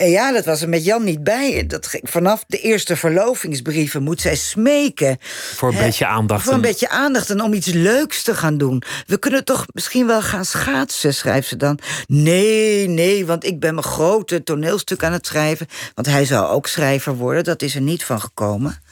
[0.00, 1.66] En ja, dat was er met Jan niet bij.
[1.66, 5.16] Dat ging, vanaf de eerste verlovingsbrieven moet zij smeken.
[5.54, 6.44] Voor een beetje aandacht.
[6.44, 8.82] Voor een beetje aandacht en om iets leuks te gaan doen.
[9.06, 11.78] We kunnen toch misschien wel gaan schaatsen, schrijft ze dan.
[12.06, 15.66] Nee, nee, want ik ben mijn grote toneelstuk aan het schrijven.
[15.94, 18.82] Want hij zou ook schrijver worden, dat is er niet van gekomen.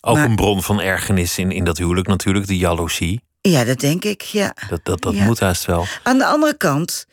[0.00, 3.22] Ook een bron van ergernis in, in dat huwelijk natuurlijk, de jaloezie.
[3.40, 4.54] Ja, dat denk ik, ja.
[4.68, 5.86] Dat, dat, dat moet haast wel.
[6.02, 7.06] Aan de andere kant,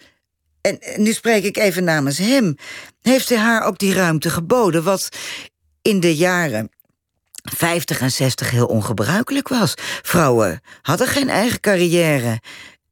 [0.61, 2.55] en nu spreek ik even namens hem,
[3.01, 5.09] heeft hij haar ook die ruimte geboden, wat
[5.81, 6.69] in de jaren
[7.43, 9.73] 50 en 60 heel ongebruikelijk was.
[10.01, 12.39] Vrouwen hadden geen eigen carrière.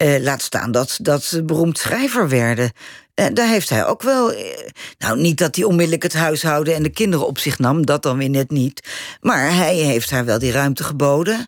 [0.04, 2.72] Uh, laat staan dat, dat ze beroemd schrijver werden.
[3.14, 4.34] En daar heeft hij ook wel.
[4.34, 8.04] Eh, nou, niet dat hij onmiddellijk het huishouden en de kinderen op zich nam, dat
[8.04, 8.88] dan weer net niet.
[9.22, 11.48] Maar hij heeft haar wel die ruimte geboden.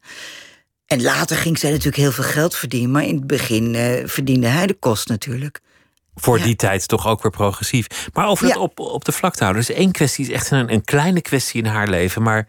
[0.86, 4.48] En later ging zij natuurlijk heel veel geld verdienen, maar in het begin uh, verdiende
[4.48, 5.60] hij de kost natuurlijk
[6.16, 8.10] voor die tijd toch ook weer progressief.
[8.14, 9.66] Maar over het op, op de vlakte houden.
[9.66, 12.22] Dus één kwestie is echt een, een kleine kwestie in haar leven.
[12.22, 12.48] Maar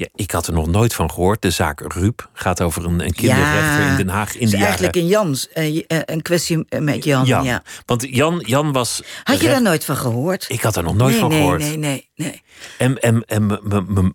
[0.00, 1.42] ja, ik had er nog nooit van gehoord.
[1.42, 4.34] De zaak Rup gaat over een, een kinderrechter in Den Haag.
[4.34, 7.26] In is eigenlijk een Jans, uh, een kwestie met Jan.
[7.26, 7.62] Ja.
[7.86, 9.02] Want Jan, Jan was.
[9.22, 10.44] Had je daar nooit van gehoord?
[10.48, 11.60] Ik had er nog nooit van nee, gehoord.
[11.60, 12.42] Nee, nee, nee.
[12.78, 13.46] En, en, en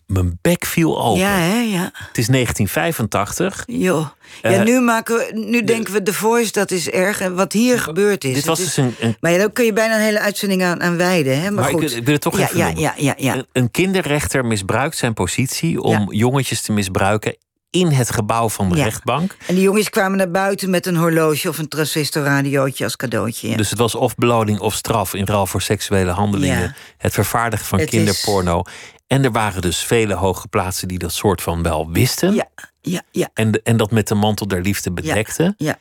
[0.07, 1.19] mijn bek viel open.
[1.19, 1.91] Ja, hè, ja.
[1.93, 3.63] Het is 1985.
[3.67, 4.13] Jo.
[4.41, 7.21] Ja, uh, nu, maken we, nu de, denken we The Voice, dat is erg.
[7.21, 8.33] En wat hier gebeurd is.
[8.33, 10.81] Dit was dus een, een, Maar ja, dan kun je bijna een hele uitzending aan,
[10.81, 11.41] aan wijden.
[11.41, 11.51] Hè?
[11.51, 11.91] Maar, maar goed.
[11.91, 13.35] Ik, ik wil het toch ja, even ja, ja, ja, ja.
[13.35, 17.35] Een, een kinderrechter misbruikt zijn positie om jongetjes te misbruiken
[17.75, 18.83] in het gebouw van de Ja.
[18.83, 19.35] rechtbank.
[19.47, 23.49] En die jongens kwamen naar buiten met een horloge of een transistorradiootje als cadeautje.
[23.49, 23.57] Ja.
[23.57, 26.61] Dus het was of beloning of straf in ruil voor seksuele handelingen.
[26.61, 26.73] Ja.
[26.97, 28.61] Het vervaardigen van Het is- kinderporno.
[29.07, 32.33] En er waren dus vele hooggeplaatsten die dat soort van wel wisten.
[32.33, 32.47] ja,
[32.81, 33.29] ja, ja.
[33.33, 35.53] En, de- en dat met de mantel der liefde bedekten.
[35.57, 35.77] ja.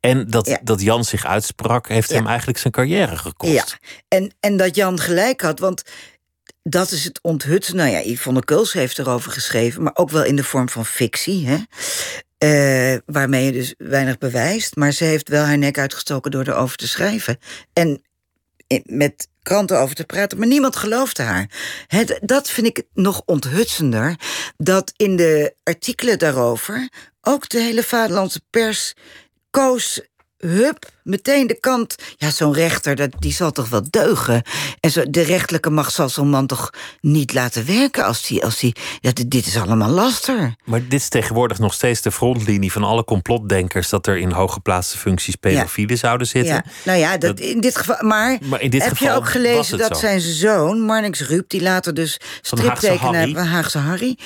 [0.00, 0.58] En dat, Ja.
[0.62, 3.52] dat Jan zich uitsprak, heeft hem eigenlijk zijn carrière gekost.
[3.52, 3.64] Ja,
[4.08, 5.82] en, en dat Jan gelijk had, want
[6.68, 7.76] dat is het onthutsen.
[7.76, 11.46] Nou ja, Yvonne Kuls heeft erover geschreven, maar ook wel in de vorm van fictie.
[11.46, 11.58] Hè?
[12.38, 14.76] Eh, waarmee je dus weinig bewijst.
[14.76, 17.38] Maar ze heeft wel haar nek uitgestoken door erover te schrijven.
[17.72, 18.02] En
[18.82, 21.50] met kranten over te praten, maar niemand geloofde haar.
[21.86, 24.16] Het, dat vind ik nog onthutsender.
[24.56, 26.88] Dat in de artikelen daarover
[27.20, 28.94] ook de hele vaderlandse pers
[29.50, 30.00] koos.
[30.46, 31.94] Hup, meteen de kant.
[32.16, 34.42] Ja, zo'n rechter, dat, die zal toch wel deugen.
[34.80, 38.44] En zo, de rechtelijke macht zal zo'n man toch niet laten werken als die.
[38.44, 40.54] Als die ja, dit, is allemaal laster.
[40.64, 43.88] Maar dit is tegenwoordig nog steeds de frontlinie van alle complotdenkers...
[43.88, 46.54] dat er in hooggeplaatste functies pedofielen zouden zitten.
[46.54, 47.96] Ja, nou ja, dat, in dit geval.
[48.00, 50.00] Maar, Maar in dit heb geval je ook gelezen dat zo.
[50.00, 54.18] zijn zoon, Marnix Ruup, die later dus striptekenaar van Haagse Harry.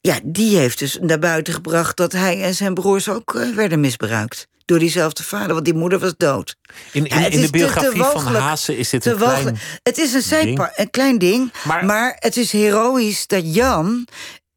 [0.00, 3.80] Ja, die heeft dus naar buiten gebracht dat hij en zijn broers ook eh, werden
[3.80, 4.46] misbruikt.
[4.66, 6.56] Door diezelfde vader, want die moeder was dood.
[6.92, 8.34] In, in, Ja, het in de biografie van.
[8.34, 9.58] Haase is dit een klein...
[9.82, 10.72] Het is een, zijpa- ding.
[10.76, 14.06] een klein ding, Maar- maar, het is heroïs dat Jan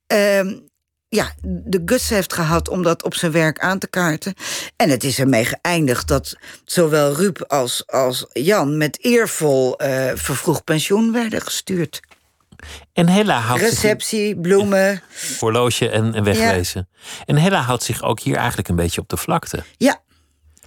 [0.07, 0.53] ehm,
[1.09, 4.33] ja, de guts heeft gehad om dat op zijn werk aan te kaarten.
[4.75, 10.63] En het is ermee geëindigd dat zowel Ruud als, als Jan met eervol eh vervroegd
[10.63, 11.99] pensioen werden gestuurd.
[12.93, 15.01] En Hella houdt zich Receptie, bloemen.
[15.39, 16.89] horloge en, en wegwezen.
[17.25, 19.63] En Hella houdt zich ook hier eigenlijk een beetje op de vlakte.
[19.77, 20.01] Ja,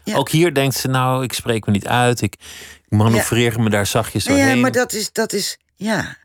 [0.05, 0.16] Ja.
[0.16, 2.20] Ook hier denkt ze, nou, ik spreek me niet uit.
[2.20, 2.35] Ik,
[2.88, 4.48] manoeuvreer me daar zachtjes doorheen.
[4.48, 6.16] ja, maar dat is, dat is, ja.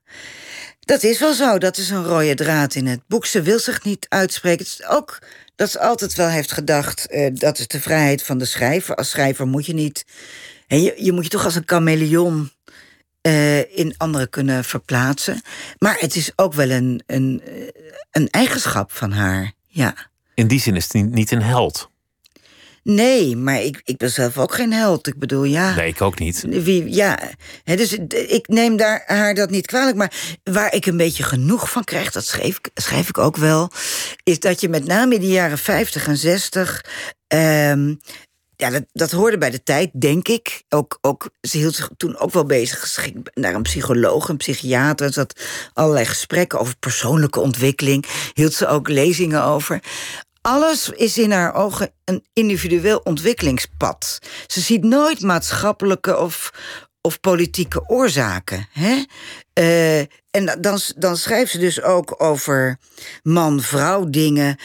[0.80, 1.58] Dat is wel zo.
[1.58, 3.26] Dat is een rode draad in het boek.
[3.26, 4.66] Ze wil zich niet uitspreken.
[4.66, 5.20] Het is ook
[5.56, 7.08] dat ze altijd wel heeft gedacht...
[7.08, 8.96] eh, dat is de vrijheid van de schrijver.
[8.96, 10.06] Als schrijver moet je niet...
[10.68, 12.52] En je, je moet je toch als een chameleon
[13.28, 15.42] eh, in anderen kunnen verplaatsen.
[15.78, 17.54] Maar het is ook wel een, een, eh,
[18.12, 19.96] een eigenschap van haar, ja.
[20.34, 21.90] In die zin is het niet, niet een held.
[22.84, 25.08] Nee, maar ik, ik ben zelf ook geen held.
[25.08, 25.76] Ik bedoel, ja...
[25.76, 26.44] Nee, ik ook niet.
[26.50, 27.20] Wie, ja,
[27.64, 29.98] dus ik neem daar, haar dat niet kwalijk.
[29.98, 30.14] Maar
[30.44, 33.72] waar ik een beetje genoeg van krijg, dat schreef, ik- schrijf ik ook wel...
[34.24, 36.86] is dat je met name in de jaren 50 en 60...
[37.28, 37.94] ehm,
[38.58, 40.64] ja, dat, hoorde bij de tijd, denk ik.
[40.70, 42.88] Ook, ook, ze hield zich toen ook wel bezig.
[42.88, 45.14] Ze ging naar een psycholoog, een psychiater.
[45.14, 45.42] Ze had
[45.74, 48.06] allerlei gesprekken over persoonlijke ontwikkeling.
[48.34, 49.84] Hield ze ook lezingen over.
[50.42, 54.20] Alles is in haar ogen een individueel ontwikkelingspad.
[54.48, 56.54] Ze ziet nooit maatschappelijke of,
[57.02, 58.68] of politieke oorzaken.
[58.72, 59.04] Hè?
[59.60, 60.00] Uh,
[60.32, 62.78] en dan, dan schrijft ze dus ook over
[63.24, 64.60] man-vrouw dingen.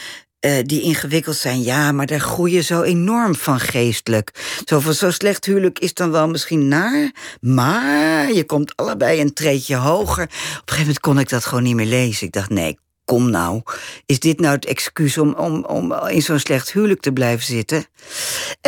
[0.45, 1.61] Uh, die ingewikkeld zijn.
[1.61, 4.31] Ja, maar daar groeien zo enorm van geestelijk.
[4.65, 7.11] Zo van zo slecht huwelijk is dan wel misschien naar.
[7.41, 10.23] Maar je komt allebei een treetje hoger.
[10.23, 12.27] Op een gegeven moment kon ik dat gewoon niet meer lezen.
[12.27, 13.61] Ik dacht, nee, kom nou.
[14.05, 17.77] Is dit nou het excuus om, om, om in zo'n slecht huwelijk te blijven zitten?
[17.77, 17.85] En,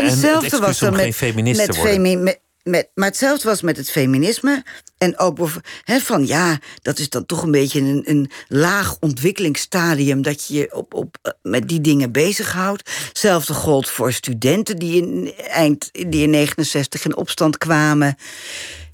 [0.04, 4.64] en hetzelfde was dan met, met, femi met, met, maar hetzelfde was met het feminisme.
[4.98, 5.40] En ook
[5.84, 10.54] he, van ja, dat is dan toch een beetje een, een laag ontwikkelingsstadium dat je
[10.54, 12.92] je op, op, eh, met die dingen bezighoudt.
[13.08, 18.16] Hetzelfde gold voor studenten die in, eind, die in 69 in opstand kwamen.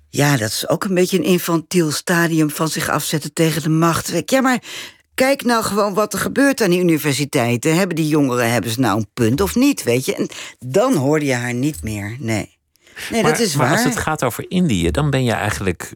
[0.09, 4.11] Ja, dat is ook een beetje een infantiel stadium van zich afzetten tegen de macht.
[4.25, 4.63] Ja, maar
[5.13, 7.75] kijk nou gewoon wat er gebeurt aan die universiteiten.
[7.75, 10.15] Hebben die jongeren hebben ze nou een punt of niet, weet je?
[10.15, 10.29] En
[10.59, 12.59] dan hoorde je haar niet meer, nee.
[13.09, 13.67] Nee, maar, dat is waar.
[13.67, 15.93] Maar als het gaat over Indië, dan ben je eigenlijk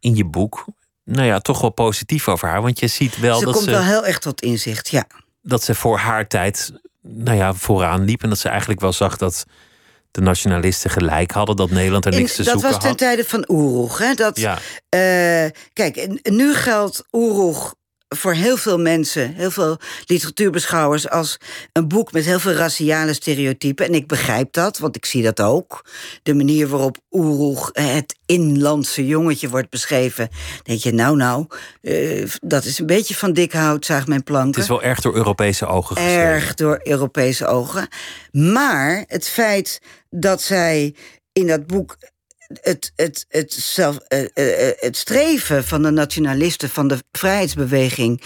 [0.00, 0.64] in je boek,
[1.04, 2.62] nou ja, toch wel positief over haar.
[2.62, 3.70] Want je ziet wel ze dat komt ze.
[3.70, 5.06] wel heel echt tot inzicht, ja.
[5.42, 8.22] Dat ze voor haar tijd, nou ja, vooraan liep.
[8.22, 9.44] En dat ze eigenlijk wel zag dat
[10.10, 12.62] de nationalisten gelijk hadden, dat Nederland er niks te zoeken had.
[12.62, 13.98] Dat was ten tijde van Oeroeg.
[13.98, 14.14] Hè?
[14.14, 14.58] Dat, Ja.
[14.88, 17.74] eh, kijk, nu geldt Oeroeg
[18.08, 21.36] voor heel veel mensen, heel veel literatuurbeschouwers, als
[21.72, 23.86] een boek met heel veel raciale stereotypen.
[23.86, 25.84] En ik begrijp dat, want ik zie dat ook.
[26.22, 30.28] De manier waarop Oeroeg, het inlandse jongetje, wordt beschreven.
[30.62, 31.46] denk je, nou, nou,
[31.80, 34.50] eh, dat is een beetje van dik hout, zaag mijn planken.
[34.50, 36.22] Het is wel erg door Europese ogen geschreven.
[36.22, 37.88] Erg door Europese ogen.
[38.30, 40.94] Maar het feit dat zij
[41.32, 41.96] in dat boek
[42.46, 48.22] het, het, het, zelf, uh, uh, het streven van de nationalisten van de vrijheidsbeweging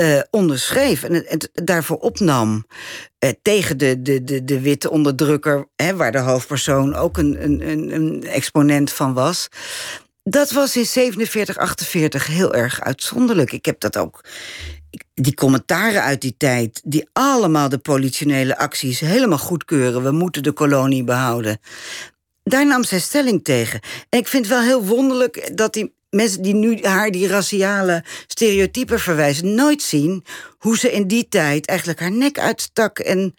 [0.00, 2.66] uh, onderschreef en het, het, daarvoor opnam
[3.42, 8.26] tegen de, de, de, de witte onderdrukker, hè, waar de hoofdpersoon ook een, een, een
[8.26, 9.48] exponent van was.
[10.24, 13.52] Dat was in 47, 48 heel erg uitzonderlijk.
[13.52, 14.24] Ik heb dat ook
[15.14, 20.02] die commentaren uit die tijd, die allemaal de politionele acties helemaal goedkeuren.
[20.02, 21.60] We moeten de kolonie behouden.
[22.44, 23.80] Daar nam zij stelling tegen.
[24.08, 28.04] En ik vind het wel heel wonderlijk dat die mensen die nu haar die raciale
[28.26, 30.24] stereotypen verwijzen, nooit zien
[30.58, 32.98] hoe ze in die tijd eigenlijk haar nek uitstak.
[32.98, 33.34] En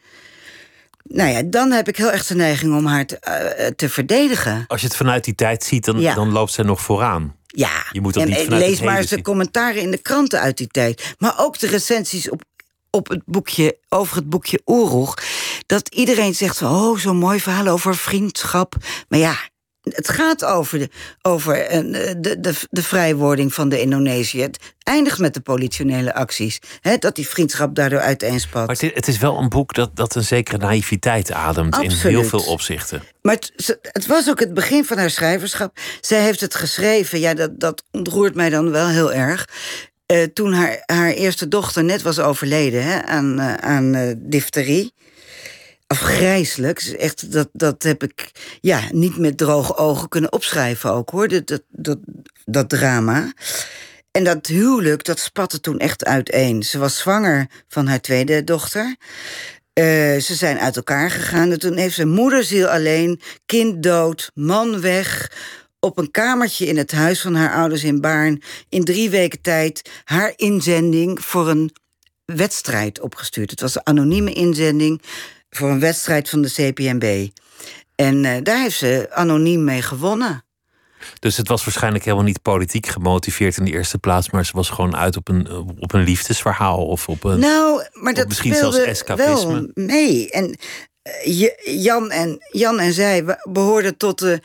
[1.04, 3.20] nou ja, dan heb ik heel erg de neiging om haar te,
[3.60, 4.64] uh, te verdedigen.
[4.68, 6.14] Als je het vanuit die tijd ziet, dan, ja.
[6.14, 7.36] dan loopt zij nog vooraan.
[7.48, 10.58] Ja, je moet dat en, niet lees maar eens de commentaren in de kranten uit
[10.58, 11.16] die tijd.
[11.18, 12.42] Maar ook de recensies op,
[12.96, 15.18] op het boekje, over het boekje Oeroeg.
[15.66, 18.76] Dat iedereen zegt, oh, zo'n mooi verhaal over vriendschap.
[19.08, 19.36] Maar ja,
[19.82, 20.90] het gaat over, de,
[21.22, 21.54] over
[22.22, 24.42] de, de, de vrijwording van de Indonesië.
[24.42, 26.60] Het eindigt met de politionele acties.
[26.82, 28.68] Hè, dat die vriendschap daardoor uiteenspat.
[28.68, 32.04] Maar het is, het is wel een boek dat, dat een zekere naïviteit ademt Absoluut.
[32.04, 33.04] in heel veel opzichten.
[33.22, 35.78] Maar het, het, was ook het begin van haar schrijverschap.
[36.02, 39.48] Zij heeft het geschreven, ja, dat, dat ontroert mij dan wel heel erg.
[40.12, 44.94] Uh, toen haar, haar eerste dochter net was overleden hè, aan, uh, aan uh, difterie
[45.88, 46.80] afgrijselijk.
[46.82, 51.28] Echt, dat, dat heb ik ja, niet met droge ogen kunnen opschrijven ook hoor.
[51.28, 51.98] Dat, dat,
[52.46, 53.34] dat, drama.
[54.12, 56.64] En dat huwelijk, dat spatte toen echt uiteen.
[56.64, 58.96] Ze was zwanger van haar tweede dochter.
[59.74, 61.52] Ze zijn uit elkaar gegaan.
[61.52, 65.32] En toen heeft ze moederziel alleen, kind dood, man weg
[65.84, 68.42] op een kamertje in het huis van haar ouders in Baarn...
[68.70, 71.72] in drie weken tijd haar inzending voor een
[72.26, 73.52] wedstrijd opgestuurd.
[73.52, 75.02] Het was een anonieme inzending
[75.50, 77.28] voor een wedstrijd van de CPMB.
[77.96, 80.46] En uh, daar heeft ze anoniem mee gewonnen.
[81.20, 84.70] Dus het was waarschijnlijk helemaal niet politiek gemotiveerd in de eerste plaats, maar ze was
[84.70, 87.40] gewoon uit op een, op een liefdesverhaal of op een.
[87.40, 89.52] Nou, maar dat misschien speelde zelfs escapisme.
[89.52, 90.32] wel mee.
[90.32, 90.58] En
[91.26, 91.50] uh,
[91.84, 94.42] Jan en, Jan en zij behoorden tot de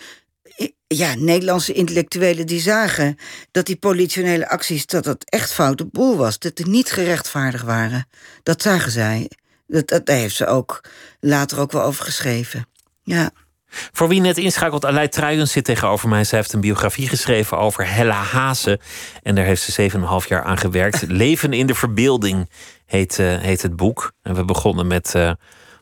[0.87, 3.17] ja, Nederlandse intellectuelen die zagen
[3.51, 8.09] dat die politionele acties dat dat echt foute boel was, dat die niet gerechtvaardigd waren.
[8.43, 9.31] Dat zagen zij.
[9.67, 10.85] Dat, dat, daar heeft ze ook
[11.21, 12.67] later ook wel over geschreven.
[13.03, 13.31] Ja.
[13.71, 16.25] Voor wie net inschakelt, Aleid Truijens zit tegenover mij.
[16.25, 18.81] Zij heeft een biografie geschreven over Hella Haase.
[19.23, 19.91] En daar heeft ze
[20.23, 21.05] 7,5 jaar aan gewerkt.
[21.25, 22.51] Leven in de verbeelding
[22.87, 24.13] heet, uh, heet het boek.
[24.23, 25.33] En we begonnen met uh,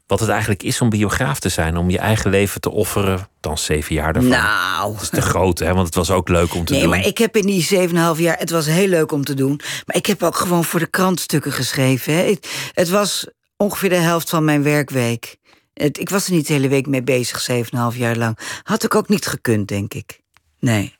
[0.07, 1.77] wat het eigenlijk is om biograaf te zijn.
[1.77, 3.29] Om je eigen leven te offeren.
[3.41, 4.31] Dan zeven jaar daarvan.
[4.31, 4.93] Nou.
[4.93, 5.75] Dat is te groot, hè?
[5.75, 6.91] Want het was ook leuk om te nee, doen.
[6.91, 8.39] Nee, maar ik heb in die 7,5 jaar...
[8.39, 9.61] Het was heel leuk om te doen.
[9.87, 12.15] Maar ik heb ook gewoon voor de krant stukken geschreven.
[12.15, 12.23] Hè.
[12.23, 13.27] Het, het was
[13.57, 15.37] ongeveer de helft van mijn werkweek.
[15.75, 18.39] Het, ik was er niet de hele week mee bezig, 7,5 jaar lang.
[18.63, 20.21] Had ik ook niet gekund, denk ik.
[20.59, 20.95] Nee.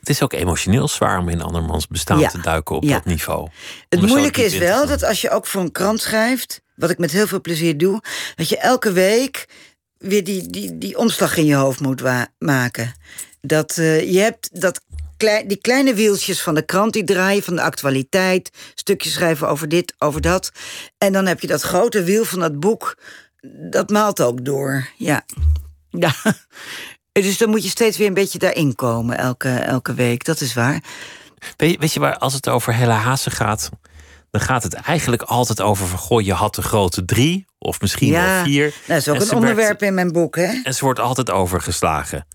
[0.00, 2.28] Het is ook emotioneel zwaar om in andermans bestaan Ja.
[2.28, 2.92] te duiken op Ja.
[2.92, 3.48] dat niveau.
[3.88, 7.10] Het moeilijke is wel dat als je ook voor een krant schrijft, wat ik met
[7.10, 8.02] heel veel plezier doe,
[8.34, 9.48] dat je elke week
[9.98, 12.02] weer die, die, die omslag in je hoofd moet
[12.38, 12.94] maken.
[13.40, 14.80] Dat uh, je hebt dat
[15.16, 19.68] klei, die kleine wieltjes van de krant die draaien, van de actualiteit, stukjes schrijven over
[19.68, 20.50] dit, over dat.
[20.98, 22.98] En dan heb je dat grote wiel van dat boek,
[23.70, 24.88] dat maalt ook door.
[24.96, 25.24] Ja.
[25.90, 26.14] ja.
[27.12, 30.24] Dus dan moet je steeds weer een beetje daarin komen, elke, elke week.
[30.24, 30.82] Dat is waar.
[31.56, 33.70] Weet je, weet je waar, als het over Hella Haase gaat,
[34.30, 38.12] dan gaat het eigenlijk altijd over van goh, je had de grote drie, of misschien
[38.12, 38.62] wel vier.
[38.64, 40.60] Nou, dat is ook een onderwerp in mijn boek, hè?
[40.62, 42.26] En ze wordt altijd overgeslagen.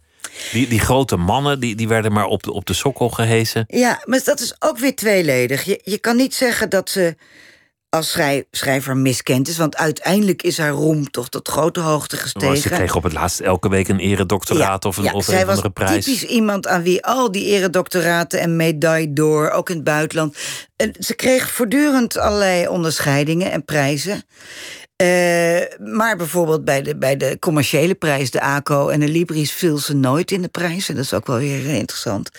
[0.51, 3.63] Die, die grote mannen die, die werden maar op de, op de sokkel gehezen.
[3.67, 5.63] Ja, maar dat is ook weer tweeledig.
[5.63, 7.15] Je, je kan niet zeggen dat ze
[7.95, 8.17] als
[8.51, 9.57] schrijver miskend is.
[9.57, 12.57] Want uiteindelijk is haar roem toch tot grote hoogte gestegen.
[12.57, 15.69] ze kreeg op het laatst elke week een eredoctoraat of een, ja, of een andere
[15.69, 16.05] prijs.
[16.05, 20.37] typisch iemand aan wie al die eredoctoraten en medaille door, ook in het buitenland.
[20.75, 24.23] En ze kreeg voortdurend allerlei onderscheidingen en prijzen.
[25.01, 25.07] Uh,
[25.77, 29.93] maar bijvoorbeeld bij de, bij de commerciële prijs, de ACO en de Libris, viel ze
[29.93, 30.89] nooit in de prijs.
[30.89, 32.29] En dat is ook wel weer interessant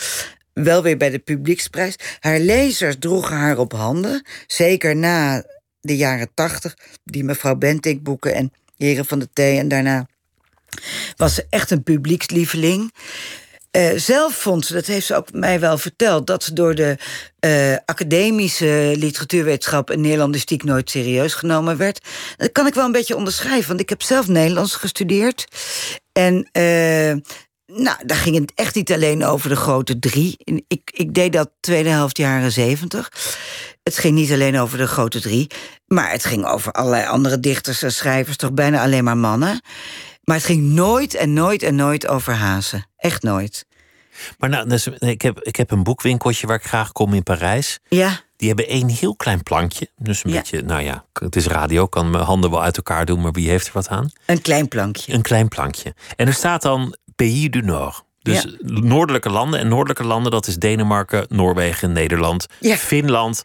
[0.64, 1.96] wel weer bij de publieksprijs.
[2.20, 4.26] Haar lezers droegen haar op handen.
[4.46, 5.44] Zeker na
[5.80, 9.58] de jaren tachtig, die mevrouw Bentik boeken en Heren van de Thee.
[9.58, 10.06] En daarna
[11.16, 12.92] was ze echt een publiekslieveling.
[13.76, 16.96] Uh, zelf vond ze, dat heeft ze ook mij wel verteld, dat ze door de
[17.40, 22.06] uh, academische literatuurwetenschap en Nederlandistiek nooit serieus genomen werd.
[22.36, 25.44] Dat kan ik wel een beetje onderschrijven, want ik heb zelf Nederlands gestudeerd.
[26.12, 27.12] En uh,
[27.66, 30.36] nou, daar ging het echt niet alleen over de grote drie.
[30.68, 33.12] Ik, ik deed dat tweede helft jaren zeventig.
[33.82, 35.50] Het ging niet alleen over de grote drie,
[35.86, 39.60] maar het ging over allerlei andere dichters en schrijvers, toch bijna alleen maar mannen.
[40.24, 42.86] Maar het ging nooit en nooit en nooit over hazen.
[42.96, 43.66] Echt nooit.
[44.38, 47.78] Maar nou, dus, ik, heb, ik heb een boekwinkeltje waar ik graag kom in Parijs.
[47.88, 48.20] Ja.
[48.36, 49.90] Die hebben één heel klein plankje.
[49.96, 53.20] Dus een beetje, nou ja, het is radio, kan mijn handen wel uit elkaar doen,
[53.20, 54.10] maar wie heeft er wat aan?
[54.26, 55.12] Een klein plankje.
[55.12, 55.94] Een klein plankje.
[56.16, 58.04] En er staat dan Pays du Nord.
[58.22, 59.60] Dus noordelijke landen.
[59.60, 63.44] En noordelijke landen, dat is Denemarken, Noorwegen, Nederland, Finland.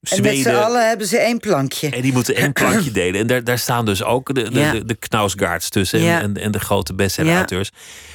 [0.00, 0.30] Zweden.
[0.30, 1.90] En met z'n allen hebben ze één plankje.
[1.90, 3.20] En die moeten één plankje delen.
[3.20, 6.08] En daar, daar staan dus ook de, de, de, de Knausgaards tussen.
[6.08, 7.70] En, en, de grote bestseller-auteurs.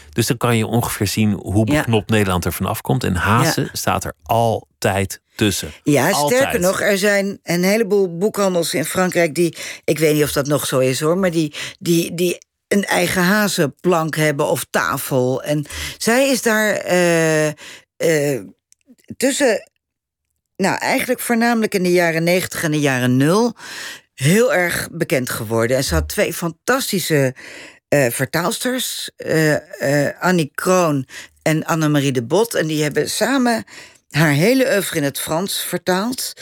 [0.10, 3.04] Dus dan kan je ongeveer zien hoe beknopt Nederland er vanaf komt.
[3.04, 5.72] En Hazen staat er altijd tussen.
[5.84, 10.32] Ja, sterker nog, er zijn een heleboel boekhandels in Frankrijk die, ik weet niet of
[10.32, 12.38] dat nog zo is hoor, maar die, die, die
[12.76, 15.44] een eigen hazenplank hebben of tafel.
[15.44, 15.66] En
[15.98, 18.42] zij is daar uh, uh,
[19.18, 19.70] tussen,
[20.56, 23.54] nou eigenlijk voornamelijk in de jaren 90 en de jaren 0
[24.14, 25.78] heel erg bekend geworden.
[25.78, 27.36] En ze had twee fantastische
[27.90, 29.10] uh, vertaalsters,
[30.20, 31.08] Annie Kroon
[31.42, 32.54] en Annemarie de Bot.
[32.54, 33.64] En die hebben samen
[34.10, 36.34] haar hele oeuvre in het Frans vertaald.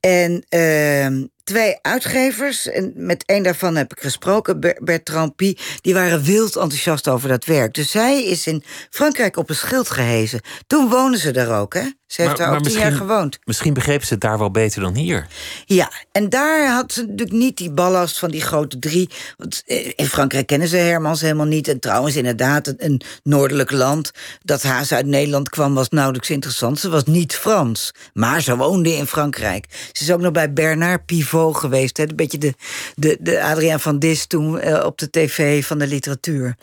[0.00, 6.22] En ehm, twee uitgevers, en met één daarvan heb ik gesproken, Bertrand Pie, die waren
[6.22, 7.74] wild enthousiast over dat werk.
[7.74, 10.40] Dus zij is in Frankrijk op een schild gehezen.
[10.66, 11.90] Toen wonen ze daar ook, hè?
[12.06, 13.38] Ze heeft daar ook tien jaar gewoond.
[13.44, 15.26] Misschien begrepen ze het daar wel beter dan hier.
[15.64, 19.10] Ja, en daar had ze natuurlijk niet die ballast van die grote drie.
[19.36, 19.62] Want
[19.96, 21.68] in Frankrijk kennen ze Hermans helemaal niet.
[21.68, 24.10] En trouwens, inderdaad, een noordelijk land.
[24.42, 26.80] Dat haas uit Nederland kwam, was nauwelijks interessant.
[26.80, 29.66] Ze was niet Frans, maar ze woonde in Frankrijk.
[29.92, 31.96] Ze is ook nog bij Bernard Pivot geweest.
[31.96, 32.02] Hè?
[32.08, 32.54] Een beetje de,
[32.94, 36.56] de, de Adriaan van Dis toen eh, op de tv van de literatuur.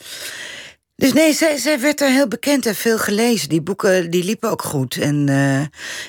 [1.01, 3.49] Dus nee, zij, zij werd daar heel bekend en veel gelezen.
[3.49, 4.95] Die boeken die liepen ook goed.
[4.95, 5.59] En, uh,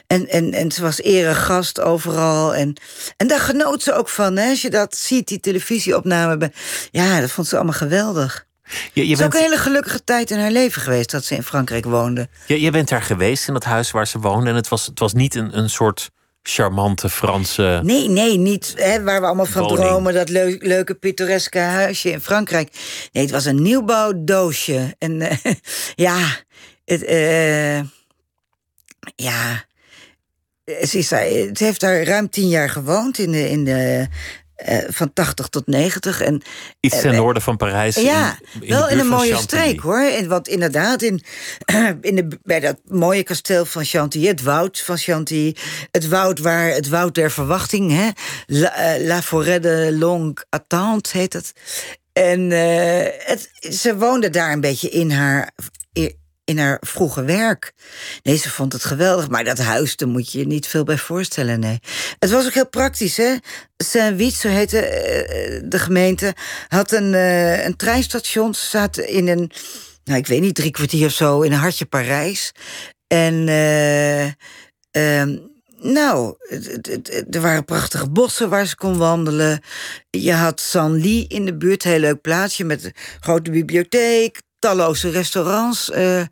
[0.07, 2.55] en, en, en ze was eregast overal.
[2.55, 2.77] En,
[3.17, 4.37] en daar genoot ze ook van.
[4.37, 4.49] Hè?
[4.49, 6.53] Als je dat ziet, die televisieopname.
[6.91, 8.47] Ja, dat vond ze allemaal geweldig.
[8.93, 11.35] Je, je het is ook een hele gelukkige tijd in haar leven geweest dat ze
[11.35, 12.29] in Frankrijk woonde.
[12.47, 14.51] Je, je bent daar geweest in dat huis waar ze woonde.
[14.51, 16.11] En het was, het was niet een, een soort
[16.43, 17.81] charmante Franse.
[17.83, 20.15] Nee, nee, niet hè, waar we allemaal van dromen.
[20.15, 22.73] Dat leuke pittoreske huisje in Frankrijk.
[23.13, 24.95] Nee, het was een nieuwbouwdoosje.
[24.99, 25.31] En uh,
[25.95, 26.19] ja,
[26.85, 27.79] het, uh,
[29.17, 29.65] ja.
[30.65, 34.07] Ze, is daar, ze heeft daar ruim tien jaar gewoond in de, in de
[34.69, 36.21] uh, van 80 tot 90.
[36.21, 36.43] En,
[36.81, 37.97] Iets ten uh, noorden van Parijs.
[37.97, 40.01] Ja, in, in wel in een mooie streek hoor.
[40.01, 41.23] En wat inderdaad, in,
[42.01, 45.57] in de, bij dat mooie kasteel van Chantilly, het woud van Chantilly,
[45.91, 48.09] het woud waar het woud der verwachting, hè,
[48.47, 51.53] La, uh, La Forêt de Longue Attente heet het.
[52.13, 55.53] En het, ze woonde daar een beetje in haar
[56.45, 57.73] in haar vroege werk.
[58.23, 60.99] Nee, ze vond het geweldig, maar dat huis, daar moet je je niet veel bij
[60.99, 61.79] voorstellen, nee.
[62.19, 63.35] Het was ook heel praktisch, hè.
[63.77, 66.35] Saint-Wiet, zo heette uh, de gemeente,
[66.69, 68.55] had een, uh, een treinstation.
[68.55, 69.51] Ze zaten in een,
[70.05, 72.53] nou, ik weet niet, drie kwartier of zo, in een hartje Parijs.
[73.07, 74.27] En uh,
[75.83, 76.35] Nou,
[77.31, 79.61] er waren prachtige bossen waar ze kon wandelen.
[80.11, 85.91] Je had Sanli in de buurt, heel leuk plaatsje met een grote bibliotheek, talloze restaurants.
[85.91, 86.23] Uh,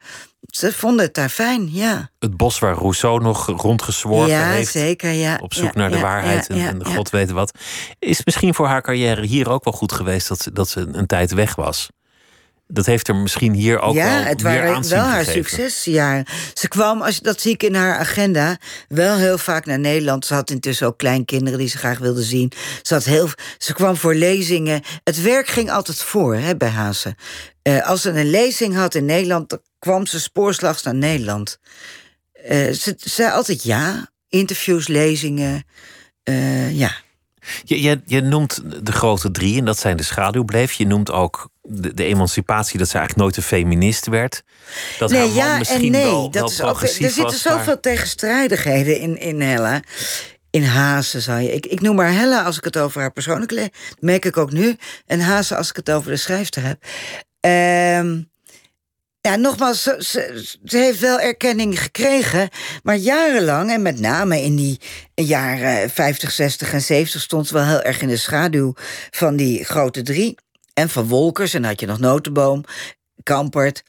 [0.47, 2.11] ze vonden het daar fijn, ja.
[2.18, 4.70] Het bos waar Rousseau nog rondgezworven ja, heeft.
[4.70, 7.53] Zeker, ja, Op zoek naar de waarheid en, en, god weet wat.
[7.99, 11.07] Is misschien voor haar carrière hier ook wel goed geweest dat ze, dat ze een
[11.07, 11.89] tijd weg was?
[12.72, 16.24] Dat heeft er misschien hier ook ja, wel het waren wel haar succesjaren.
[16.55, 18.59] Ze kwam, als, dat zie ik in haar agenda,
[18.89, 20.26] wel heel vaak naar Nederland.
[20.26, 22.53] Ze had intussen ook kleinkinderen die ze graag wilde zien.
[22.83, 23.28] Ze, had heel,
[23.59, 24.83] ze kwam voor lezingen.
[25.05, 27.16] Het werk ging altijd voor hè, bij Hazen.
[27.62, 31.58] Uh, als ze een lezing had in Nederland, kwam ze spoorslags naar Nederland.
[32.50, 34.08] Uh, ze zei altijd ja.
[34.28, 35.64] Interviews, lezingen.
[36.24, 36.92] Uh, ja.
[37.64, 40.72] Je, je, je, noemt de grote drie, en dat zijn de schaduwbleef.
[40.72, 44.42] Je noemt ook de, de emancipatie, dat ze eigenlijk nooit een feminist werd.
[44.98, 46.02] Dat nee, haar ja misschien en nee.
[46.04, 47.80] wel, dat wel is ook, er zitten zoveel maar...
[47.80, 49.82] tegenstrijdigheden in, in Hella.
[50.50, 51.52] In Hazen zou je.
[51.52, 53.72] Ik, ik noem haar Hella als ik het over haar persoonlijke leven.
[53.98, 54.76] merk ik ook nu.
[55.06, 56.84] En Hazen als ik het over de schrijfster heb.
[57.41, 58.30] Um,
[59.20, 62.49] ja, nogmaals, ze, heeft wel erkenning gekregen.
[62.82, 64.80] Maar jarenlang, en met name in die
[65.14, 68.74] jaren 50, 60 en 70, stond ze wel heel erg in de schaduw
[69.11, 70.38] van die grote drie.
[70.74, 72.64] En van Wolkers, en dan had je nog Notenboom,
[73.22, 73.82] Kampert.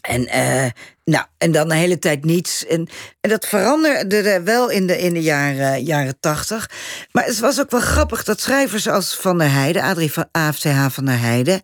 [0.00, 0.70] En, uh,
[1.10, 2.66] nou, en dan een hele tijd niets.
[2.66, 2.88] En,
[3.20, 6.70] en dat veranderde wel in de, in de jaren, jaren 80.
[7.12, 10.86] Maar het was ook wel grappig dat schrijvers als Van der Heijden, Adrie van AFCH
[10.90, 11.62] van der Heijden,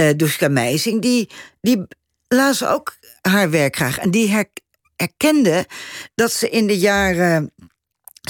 [0.00, 1.30] uh, Duska Meising, die,
[1.60, 1.86] die
[2.28, 3.98] lazen ook haar werk graag.
[3.98, 4.46] En die
[4.96, 5.66] herkende
[6.14, 7.52] dat ze in de jaren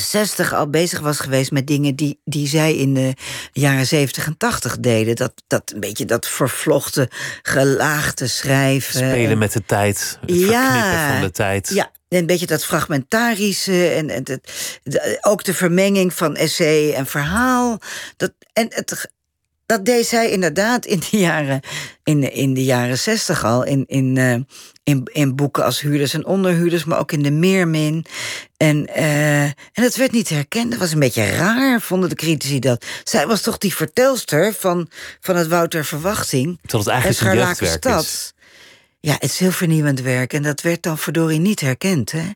[0.00, 3.14] 60 al bezig was geweest met dingen die, die zij in de
[3.52, 5.16] jaren 70 en 80 deden.
[5.16, 7.08] Dat, dat een beetje dat vervlochten,
[7.42, 8.94] gelaagde schrijven.
[8.94, 11.68] Spelen met de tijd, het ja, van de tijd.
[11.68, 17.78] Ja, een beetje dat fragmentarische en, en het, ook de vermenging van essay en verhaal.
[18.16, 19.10] Dat, en het,
[19.68, 21.60] dat deed zij inderdaad in de jaren,
[22.04, 23.64] in, in de jaren zestig al.
[23.64, 24.34] In, in, uh,
[24.82, 28.04] in, in boeken als Huurders en Onderhuurders, maar ook in de Meermin.
[28.56, 30.70] En, uh, en het werd niet herkend.
[30.70, 32.84] Dat was een beetje raar, vonden de critici dat.
[33.04, 34.90] Zij was toch die vertelster van,
[35.20, 36.58] van het Wouter Verwachting.
[36.66, 38.32] Tot het eigenlijk een jeugdwerk is.
[39.00, 40.32] Ja, het is heel vernieuwend werk.
[40.32, 42.30] En dat werd dan verdorie niet herkend, hè?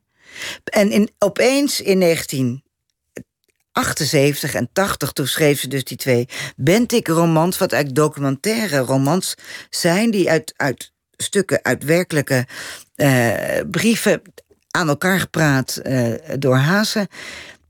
[0.65, 2.63] En in, opeens in 19
[3.73, 7.59] 78 en 80, toen schreef ze dus die twee Bentik-romans...
[7.59, 9.35] wat eigenlijk documentaire romans
[9.71, 10.11] zijn...
[10.11, 12.47] die uit, uit stukken, uit werkelijke
[12.97, 13.35] uh,
[13.71, 14.23] brieven
[14.71, 17.09] aan elkaar gepraat uh, door Hazen...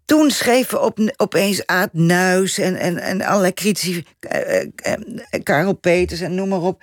[0.04, 4.04] Toen schreven op, opeens Aad Nuis en, en, en allerlei critici...
[4.20, 6.82] Uh, Karel Peters en noem maar op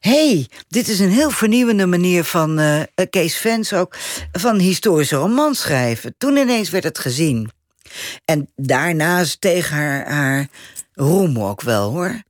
[0.00, 3.96] hey, dit is een heel vernieuwende manier van uh, Kees Vens ook...
[4.32, 6.14] van historische romans schrijven.
[6.18, 7.50] Toen ineens werd het gezien.
[8.24, 10.46] En daarnaast tegen haar, haar
[10.92, 12.22] roem ook wel, hoor.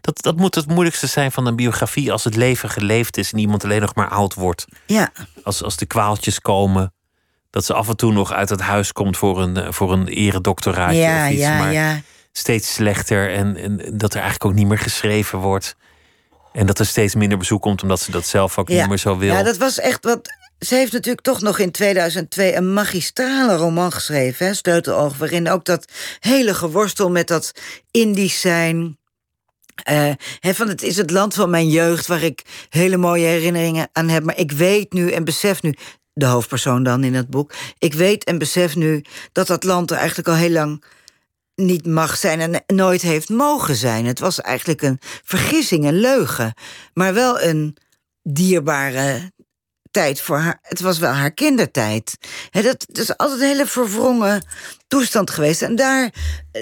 [0.00, 3.38] Dat, dat moet het moeilijkste zijn van een biografie als het leven geleefd is en
[3.38, 4.64] iemand alleen nog maar oud wordt.
[4.86, 5.12] Ja.
[5.42, 6.92] Als, als de kwaaltjes komen,
[7.50, 10.98] dat ze af en toe nog uit het huis komt voor een, voor een eredoctoraatje
[10.98, 11.40] ja, of iets.
[11.40, 12.00] Ja, maar ja.
[12.32, 15.76] steeds slechter en, en dat er eigenlijk ook niet meer geschreven wordt.
[16.52, 18.80] En dat er steeds minder bezoek komt omdat ze dat zelf ook ja.
[18.80, 19.34] niet meer zo wil.
[19.34, 23.92] Ja, dat was echt wat ze heeft natuurlijk toch nog in 2002 een magistrale roman
[23.92, 27.52] geschreven, hè, Sleuteloog, waarin ook dat hele geworstel met dat
[27.90, 28.98] Indisch zijn.
[29.90, 34.08] Uh, van het is het land van mijn jeugd waar ik hele mooie herinneringen aan
[34.08, 34.24] heb.
[34.24, 35.74] Maar ik weet nu en besef nu,
[36.12, 39.96] de hoofdpersoon dan in het boek, ik weet en besef nu dat dat land er
[39.96, 40.84] eigenlijk al heel lang
[41.54, 44.06] niet mag zijn en nooit heeft mogen zijn.
[44.06, 46.54] Het was eigenlijk een vergissing, een leugen,
[46.94, 47.76] maar wel een
[48.22, 49.32] dierbare
[49.90, 50.58] tijd voor haar.
[50.62, 52.16] Het was wel haar kindertijd.
[52.50, 54.46] He, dat, dat, is altijd een hele verwrongen
[54.86, 55.62] toestand geweest.
[55.62, 56.12] En daar,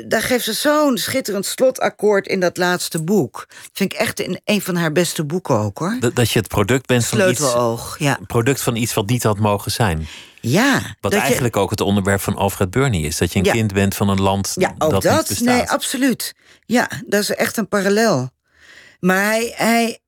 [0.06, 3.46] daar geeft ze zo'n schitterend slotakkoord in dat laatste boek.
[3.72, 5.96] Vind ik echt in een van haar beste boeken ook hoor.
[6.00, 7.54] Dat, dat je het product bent van iets.
[7.98, 8.18] Ja.
[8.26, 10.08] Product van iets wat niet had mogen zijn.
[10.40, 10.96] Ja.
[11.00, 11.60] Wat eigenlijk je...
[11.60, 13.16] ook het onderwerp van Alfred Burney is.
[13.16, 13.52] Dat je een ja.
[13.52, 15.56] kind bent van een land ja, ook dat, dat niet bestaat.
[15.56, 16.34] Nee, absoluut.
[16.66, 18.30] Ja, dat is echt een parallel.
[19.00, 20.00] Maar hij, hij,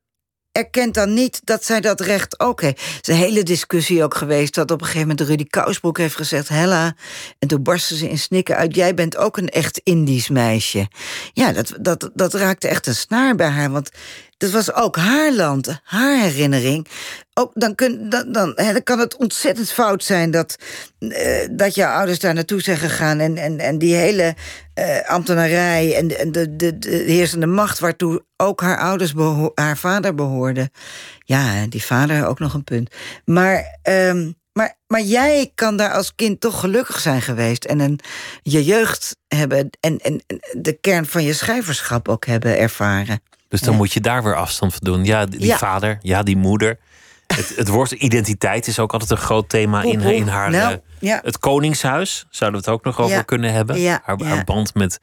[0.53, 2.81] erkent dan niet dat zij dat recht ook heeft.
[2.81, 4.55] Er is een hele discussie ook geweest...
[4.55, 6.49] dat op een gegeven moment Rudy Kousbroek heeft gezegd...
[6.49, 6.95] Hella,
[7.39, 8.75] en toen barstte ze in snikken uit...
[8.75, 10.89] jij bent ook een echt Indisch meisje.
[11.33, 13.91] Ja, dat, dat, dat raakte echt een snaar bij haar, want...
[14.39, 16.87] Dat was ook haar land, haar herinnering.
[17.35, 20.57] Ook, dan, kun, dan, dan, hè, kan het ontzettend fout zijn dat,
[20.99, 23.19] uh, dat jouw ouders daar naartoe zijn gegaan.
[23.19, 24.35] En, en, en die hele
[24.79, 29.13] uh, ambtenarij en, en de, de, de, heersende macht waartoe ook haar ouders,
[29.55, 30.71] haar vader behoorde.
[31.19, 32.95] Ja, die vader ook nog een punt.
[33.25, 37.65] Maar, um, Maar, maar jij kan daar als kind toch gelukkig zijn geweest.
[37.65, 38.01] En een,
[38.43, 39.71] je jeugd hebben.
[39.81, 40.23] En, en
[40.53, 43.21] de kern van je schrijverschap ook hebben ervaren.
[43.49, 45.05] Dus dan moet je daar weer afstand van doen.
[45.05, 46.79] Ja, die vader, ja, die moeder.
[47.27, 50.51] Het, het woord identiteit is ook altijd een groot thema in, in haar.
[50.51, 51.21] Nou, uh, ja.
[51.25, 53.87] Het Koningshuis zouden we het ook nog over kunnen hebben.
[53.87, 55.01] Haar, haar, band met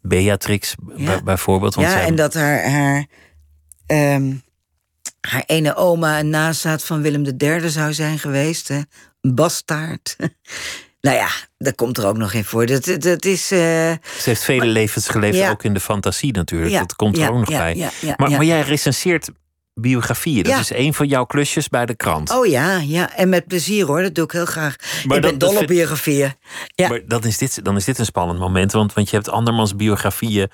[0.00, 0.74] Beatrix
[1.24, 1.74] bijvoorbeeld.
[1.74, 3.06] Want ja, en dat haar, haar,
[3.86, 4.42] um,
[5.20, 8.68] haar ene oma een nazaat van Willem III zou zijn geweest.
[8.68, 8.80] Hè?
[9.20, 10.16] Een bastaard.
[11.06, 11.28] nou ja,
[11.58, 12.66] dat komt er ook nog in voor.
[12.66, 13.58] Dat, dat is, uh...
[13.58, 16.78] Ze heeft vele levens geleefd, ook in de fantasie natuurlijk.
[16.78, 17.90] dat komt er ook nog bij.
[18.16, 19.30] Maar, maar jij recenseert
[19.74, 20.42] biografieën.
[20.42, 22.30] Dat is een van jouw klusjes bij de krant.
[22.30, 23.16] Oh ja, ja.
[23.16, 24.02] En met plezier hoor.
[24.02, 24.76] Dat doe ik heel graag.
[25.04, 26.34] Maar ik ben dol op biografieën.
[26.74, 26.88] Ja.
[26.88, 28.72] Maar dan is, dit, dan is dit een spannend moment.
[28.72, 30.50] Want, want je hebt andermans biografieën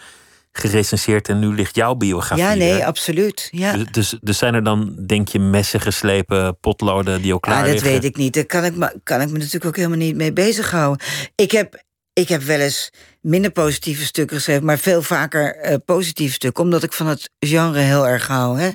[0.53, 2.45] gerecenseerd en nu ligt jouw biografie.
[2.45, 3.49] Ja, nee, absoluut.
[3.51, 3.73] Ja.
[3.73, 7.73] Dus, dus, dus, zijn er dan, denk je, messen geslepen, potloden die ook klaar ja,
[7.73, 8.35] dat weet ik niet.
[8.35, 11.07] Daar kan ik, me, kan ik me natuurlijk ook helemaal niet mee bezighouden.
[11.35, 11.83] Ik heb,
[12.13, 12.91] ik heb wel eens
[13.21, 17.79] minder positieve stukken geschreven, maar veel vaker uh, positieve stukken, omdat ik van het genre
[17.79, 18.61] heel erg hou.
[18.61, 18.71] Hè?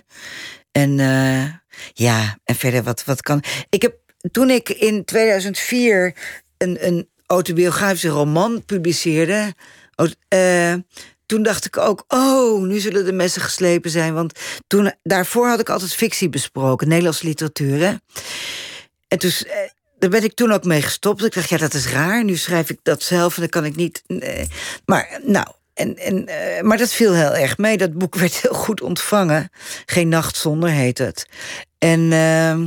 [0.72, 1.44] En uh,
[1.94, 3.44] ja, en verder wat, wat kan.
[3.70, 3.96] Ik heb
[4.32, 6.16] toen ik in 2004
[6.58, 9.54] een, een autobiografische roman publiceerde.
[10.34, 10.74] Uh,
[11.28, 14.14] toen dacht ik ook, oh, nu zullen de messen geslepen zijn.
[14.14, 17.80] Want toen, daarvoor had ik altijd fictie besproken, Nederlandse literatuur.
[17.80, 17.94] Hè?
[19.08, 19.32] En toen,
[20.00, 21.24] daar ben ik toen ook mee gestopt.
[21.24, 22.24] Ik dacht, ja, dat is raar.
[22.24, 24.04] Nu schrijf ik dat zelf en dan kan ik niet.
[24.86, 27.78] Maar nou, en, en, uh, maar dat viel heel erg mee.
[27.78, 29.50] Dat boek werd heel goed ontvangen.
[29.86, 31.28] Geen nacht zonder heet het.
[31.78, 32.58] En, uh,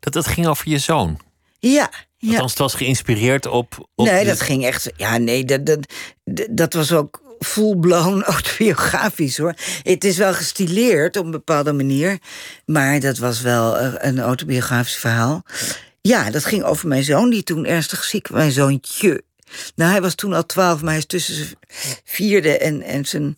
[0.00, 1.20] dat, dat ging over je zoon.
[1.58, 1.90] Ja.
[2.16, 2.30] Ja.
[2.30, 3.88] Althans, het was geïnspireerd op.
[3.94, 4.90] op nee, dat ging echt.
[4.96, 5.86] Ja, nee, dat, dat,
[6.50, 9.54] dat was ook full-blown autobiografisch hoor.
[9.82, 12.18] Het is wel gestileerd op een bepaalde manier.
[12.66, 15.42] Maar dat was wel eh, een autobiografisch verhaal.
[16.00, 18.38] Ja, dat ging over mijn zoon, die toen ernstig ziek was.
[18.38, 19.22] Mijn zoontje.
[19.74, 21.54] Nou, hij was toen al twaalf, maar hij is tussen zijn
[22.04, 23.36] vierde en, en zijn,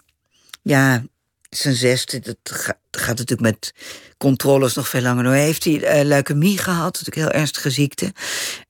[0.63, 1.03] ja,
[1.51, 2.21] zijn zesde.
[2.21, 3.75] Dat gaat, gaat natuurlijk met
[4.19, 5.33] controles nog veel langer door.
[5.33, 8.13] Heeft hij uh, leukemie gehad, natuurlijk heel ernstige ziekte.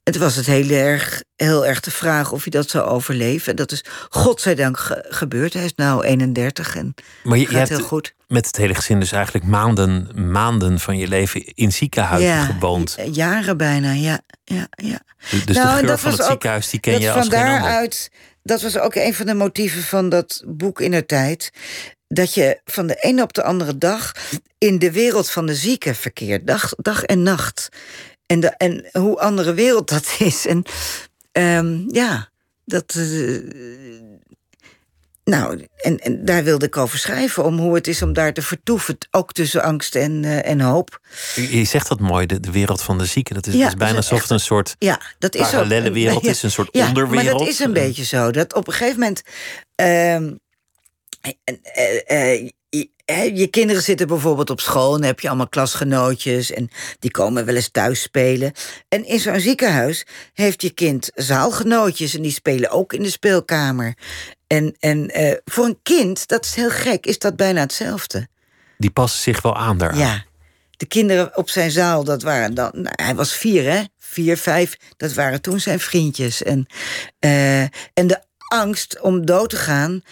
[0.03, 3.51] Het was het heel erg, heel erg de vraag of hij dat zou overleven.
[3.51, 5.53] En dat is godzijdank ge gebeurd.
[5.53, 8.15] Hij is nu 31 en maar je, gaat hebt heel goed.
[8.29, 12.97] Met het hele gezin dus eigenlijk maanden, maanden van je leven in ziekenhuizen ja, gewoond.
[13.13, 14.21] Jaren bijna, ja.
[14.45, 15.01] ja, ja.
[15.45, 18.11] Dus, nou, de geur van het ziekenhuis, die ken je als van daaruit,
[18.43, 21.51] Dat was ook een van de motieven van dat boek in de tijd
[22.15, 24.13] dat je van de ene op de andere dag
[24.59, 26.47] in de wereld van de zieken verkeert.
[26.47, 27.69] Dag, dag en nacht.
[28.33, 30.47] En, de, en hoe andere wereld dat is.
[30.47, 30.64] En
[31.33, 32.28] um, ja,
[32.64, 32.95] dat.
[32.95, 33.41] Uh,
[35.24, 38.43] nou, en, en daar wilde ik over schrijven, om hoe het is om daar te
[38.43, 41.01] vertoeven, ook tussen angst en, uh, en hoop.
[41.35, 43.35] Je zegt dat mooi, de, de wereld van de zieken.
[43.35, 46.24] Dat is, ja, is bijna alsof het een soort ja, dat is parallele ook, wereld
[46.24, 47.30] ja, is, een soort ja, onderwereld.
[47.30, 48.30] Maar dat is een beetje zo.
[48.30, 49.22] Dat op een gegeven moment.
[49.80, 50.16] Uh,
[52.07, 52.51] uh,
[53.35, 57.55] je kinderen zitten bijvoorbeeld op school en heb je allemaal klasgenootjes en die komen wel
[57.55, 58.53] eens thuis spelen.
[58.89, 63.95] En in zo'n ziekenhuis heeft je kind zaalgenootjes en die spelen ook in de speelkamer.
[64.47, 68.29] En, en uh, voor een kind, dat is heel gek, is dat bijna hetzelfde.
[68.79, 69.97] Die passen zich wel aan daar.
[69.97, 70.25] Ja.
[70.77, 72.71] De kinderen op zijn zaal, dat waren dan.
[72.75, 73.83] Nou, hij was vier, hè?
[73.99, 74.77] Vier, vijf.
[74.97, 76.43] Dat waren toen zijn vriendjes.
[76.43, 76.67] En,
[77.21, 80.03] uh, en de angst om dood te gaan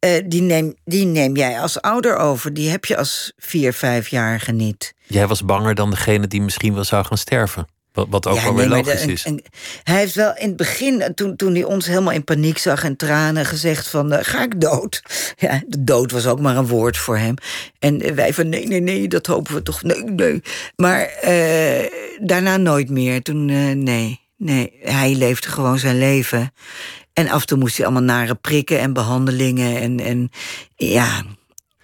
[0.00, 2.54] uh, die, neem, die neem jij als ouder over.
[2.54, 4.94] Die heb je als vier, vijfjarige niet.
[5.06, 7.66] Jij was banger dan degene die misschien wel zou gaan sterven.
[7.92, 9.22] Wat, wat ook wel weer logisch is.
[9.82, 12.96] hij heeft wel in het begin, toen, toen hij ons helemaal in paniek zag en
[12.96, 15.02] tranen, gezegd van uh, ga ik dood?
[15.36, 17.34] Ja, de dood was ook maar een woord voor hem.
[17.78, 19.82] En wij van nee, nee, nee, dat hopen we toch.
[19.82, 20.42] Nee, nee.
[20.76, 21.86] Maar uh,
[22.20, 23.22] daarna nooit meer.
[23.22, 23.44] Toen,
[23.82, 24.78] nee, nee.
[24.80, 26.52] Hij leefde gewoon zijn leven.
[27.18, 29.80] En af en toe moest hij allemaal nare prikken en behandelingen.
[29.80, 30.30] En, en
[30.76, 31.22] ja.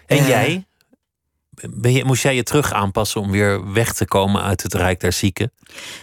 [0.07, 0.66] En uh, jij?
[1.70, 5.01] Ben je, moest jij je terug aanpassen om weer weg te komen uit het Rijk
[5.01, 5.53] der Zieken?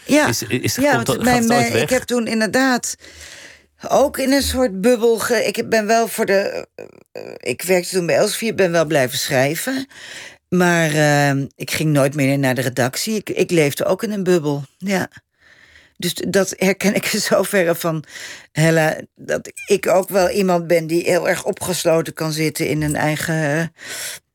[0.05, 2.95] Ja, is, is, ja komt, mijn, mijn, ik heb toen inderdaad
[3.87, 5.19] ook in een soort bubbel.
[5.19, 6.67] Ge, ik ben wel voor de.
[7.13, 9.87] Uh, ik werkte toen bij Elsevier, ben wel blijven schrijven.
[10.49, 13.15] Maar uh, ik ging nooit meer naar de redactie.
[13.15, 14.63] Ik, ik leefde ook in een bubbel.
[14.77, 15.09] Ja.
[16.01, 18.03] Dus dat herken ik in zoverre van
[18.51, 19.01] Hella.
[19.15, 23.73] Dat ik ook wel iemand ben die heel erg opgesloten kan zitten in een eigen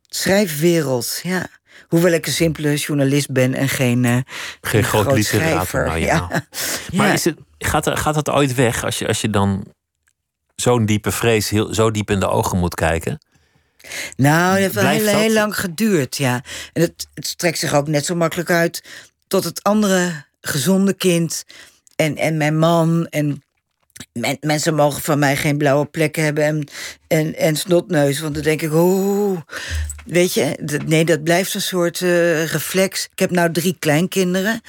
[0.08, 1.20] schrijfwereld.
[1.22, 1.46] Ja.
[1.88, 4.04] Hoewel ik een simpele journalist ben en geen.
[4.04, 4.16] Uh,
[4.60, 5.32] geen groot.
[5.32, 5.98] Nou, ja.
[5.98, 6.46] ja.
[6.98, 9.64] Maar Is het, gaat, gaat dat ooit weg als je, als je dan
[10.54, 13.18] zo'n diepe vrees heel, zo diep in de ogen moet kijken?
[14.16, 16.42] Nou, dat heeft wel heel, heel, lang geduurd, ja.
[16.72, 18.82] En het, het strekt zich ook net zo makkelijk uit
[19.26, 21.44] tot het andere gezonde kind.
[21.96, 23.06] En, en mijn man.
[23.10, 23.42] En
[24.40, 26.68] mensen mogen van mij geen blauwe plekken hebben
[27.08, 28.20] en, en, snotneus.
[28.20, 29.40] Want dan denk ik, oeh,
[30.04, 33.08] weet je, nee, dat blijft een soort uh, reflex.
[33.12, 34.60] Ik heb nou drie kleinkinderen.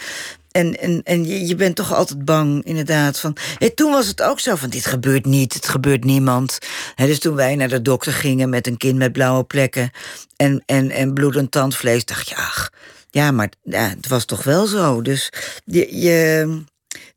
[0.51, 3.19] En, en, en je, je bent toch altijd bang, inderdaad.
[3.19, 6.57] Van, hey, toen was het ook zo van, dit gebeurt niet, het gebeurt niemand.
[6.95, 9.91] dus toen wij naar de dokter gingen met een kind met blauwe plekken...
[10.35, 12.69] en, en, en bloedend tandvlees, dacht je, ach...
[13.17, 15.01] Ja, maar ja, het was toch wel zo.
[15.01, 15.29] Dus
[15.65, 16.47] je, je,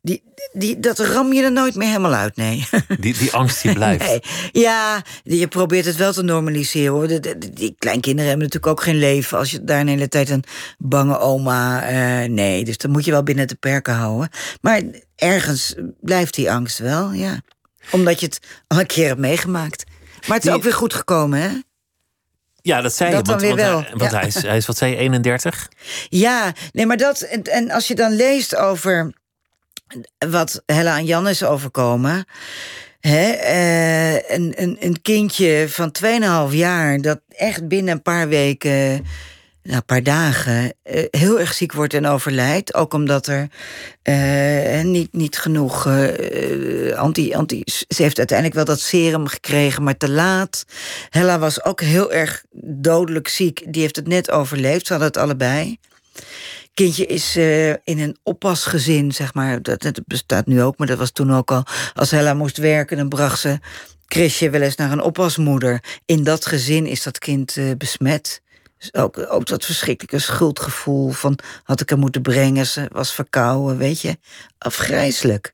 [0.01, 0.23] die,
[0.53, 2.67] die, dat ram je er nooit meer helemaal uit, nee.
[2.99, 4.05] Die, die angst die blijft.
[4.09, 4.21] Nee.
[4.51, 7.07] Ja, je probeert het wel te normaliseren hoor.
[7.07, 10.43] Die, die, kleinkinderen hebben natuurlijk ook geen leven als je daar een hele tijd een
[10.77, 11.91] bange oma.
[11.91, 14.29] Uh, nee, dus dan moet je wel binnen de perken houden.
[14.61, 14.81] Maar
[15.15, 17.41] ergens blijft die angst wel, ja.
[17.91, 19.83] Omdat je het al een keer hebt meegemaakt.
[20.27, 21.49] Maar het is ook weer goed gekomen, hè?
[22.61, 23.15] Ja, dat zei je.
[23.15, 25.69] Want, want, hij, want hij, is, hij is, wat zei je, 31?
[26.09, 27.21] Ja, nee, maar dat.
[27.21, 29.13] En, en als je dan leest over
[30.29, 32.25] wat Hella en Jan is overkomen.
[32.99, 35.95] Hè, uh, een, een, een kindje van
[36.49, 39.05] 2,5 jaar dat echt binnen een paar weken,
[39.63, 42.73] nou, een paar dagen, uh, heel erg ziek wordt en overlijdt.
[42.73, 43.47] Ook omdat er
[44.03, 45.87] uh, niet, niet genoeg
[46.95, 47.61] anti, anti.
[47.65, 50.65] Ze heeft uiteindelijk wel dat serum gekregen, maar te laat.
[51.09, 53.63] Hella was ook heel erg dodelijk ziek.
[53.73, 54.85] Die heeft het net overleefd.
[54.85, 55.79] Ze hadden het allebei
[56.73, 57.35] kindje is
[57.83, 59.61] in een oppasgezin, zeg maar.
[59.61, 61.63] Dat, dat, bestaat nu ook, maar dat was toen ook al.
[61.93, 63.59] Als Hella moest werken, dan bracht ze
[64.05, 65.83] Chrisje wel eens naar een oppasmoeder.
[66.05, 68.41] In dat gezin is dat kind besmet.
[68.81, 73.77] Dus ook, ook dat verschrikkelijke schuldgevoel van had ik haar moeten brengen, ze was verkouden,
[73.77, 74.17] weet je.
[74.57, 75.53] Afgrijzelijk.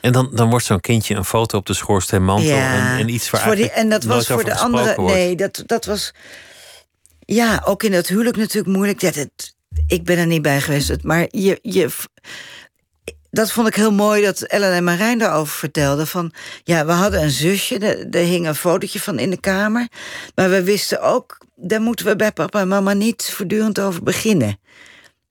[0.00, 3.30] En dan, dan wordt zo'n kindje een foto op de schoorsteenmantel ja, en, en iets
[3.30, 4.94] waar voor die, En dat was voor de andere.
[4.94, 5.14] Wordt.
[5.14, 6.12] Nee, dat, dat was.
[7.18, 9.00] Ja, ook in dat huwelijk natuurlijk moeilijk.
[9.00, 9.54] Dat het,
[9.86, 11.02] ik ben er niet bij geweest.
[11.02, 11.90] Maar je, je,
[13.30, 16.06] dat vond ik heel mooi dat Ellen en Marijn daarover vertelden.
[16.06, 16.32] Van,
[16.64, 19.88] ja, we hadden een zusje, daar hing een fotootje van in de kamer.
[20.34, 24.58] Maar we wisten ook, daar moeten we bij papa en mama niet voortdurend over beginnen.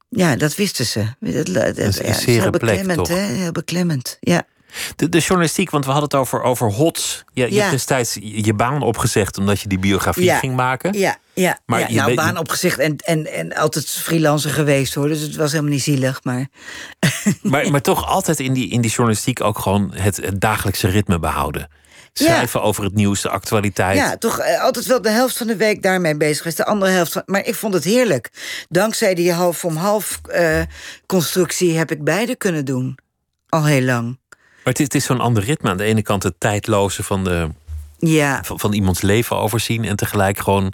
[0.09, 1.05] Ja, dat wisten ze.
[1.19, 3.15] Dat, dat, dat is, ja, zeer heel beklemmend, hè?
[3.15, 4.43] Heel beklemmend, ja.
[4.95, 7.23] De, de, journalistiek, want we hadden het over, over HOTS.
[7.33, 10.93] Je, je hebt destijds je baan opgezegd omdat je die biografie ging maken.
[10.93, 11.59] Ja, ja.
[11.65, 15.07] Maar ja, je nou, baan opgezegd en, en, en altijd freelancer geweest hoor.
[15.07, 16.23] Dus het was helemaal niet zielig.
[16.23, 16.47] Maar,
[17.41, 21.19] maar, maar toch altijd in die, in die journalistiek ook gewoon het, het dagelijkse ritme
[21.19, 21.69] behouden.
[22.13, 23.97] Schrijven over het nieuws, de actualiteit.
[23.97, 26.57] Ja, toch eh, altijd wel de helft van de week daarmee bezig geweest.
[26.57, 27.21] De andere helft van.
[27.25, 28.29] Maar ik vond het heerlijk.
[28.69, 30.61] Dankzij die half om half uh,
[31.05, 32.97] constructie heb ik beide kunnen doen.
[33.49, 34.19] Al heel lang.
[34.29, 35.69] Maar het is, het is zo'n ander ritme.
[35.69, 37.49] Aan de ene kant het tijdloze van, de,
[37.97, 38.43] ja.
[38.43, 39.85] van, van, iemands leven overzien.
[39.85, 40.73] En tegelijk gewoon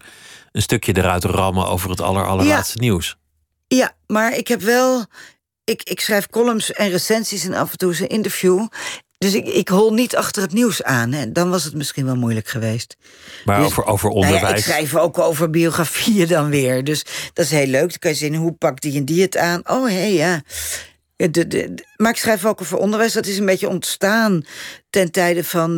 [0.52, 3.18] een stukje eruit rammen over het aller, allerlaatste nieuws.
[3.68, 5.06] Ja, maar ik heb wel.
[5.64, 8.68] Ik, ik schrijf columns en recensies en af en toe een interview.
[9.18, 11.12] Dus ik, ik hol niet achter het nieuws aan.
[11.12, 11.32] Hè.
[11.32, 12.98] Dan was het misschien wel moeilijk geweest.
[13.46, 14.42] Maar dus, over, over onderwijs?
[14.42, 16.84] Nou ja, ik schrijf ook over biografieën dan weer.
[16.84, 17.90] Dus dat is heel leuk.
[17.90, 19.62] Dan kan je zien, hoe pakt die en die het aan?
[19.70, 20.42] Oh, hé, hey, ja.
[21.16, 23.14] De, de, maar ik schrijf ook over onderwijs.
[23.14, 24.46] Dat is een beetje ontstaan
[24.90, 25.76] ten tijde van uh,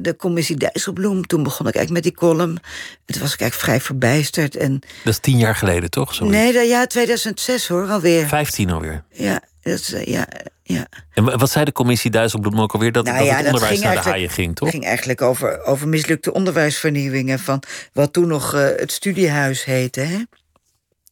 [0.00, 1.26] de, commissie Dijsselbloem.
[1.26, 2.56] Toen begon ik eigenlijk met die column.
[3.04, 4.56] Toen was ik eigenlijk vrij verbijsterd.
[4.56, 4.80] En...
[5.04, 6.14] Dat is tien jaar geleden, toch?
[6.14, 6.32] Sorry.
[6.32, 8.28] Nee, dat, ja, 2006 hoor, alweer.
[8.28, 9.04] Vijftien alweer?
[9.10, 10.26] Ja, dat is, uh, ja,
[10.72, 10.86] ja.
[11.10, 12.92] En wat zei de commissie Dijsselbloem ook alweer?
[12.92, 14.68] Dat, nou, dat ja, het onderwijs naar de haaien ging, toch?
[14.68, 17.38] Het ging eigenlijk over, over mislukte onderwijsvernieuwingen...
[17.38, 17.62] van
[17.92, 20.18] wat toen nog uh, het studiehuis heette, hè?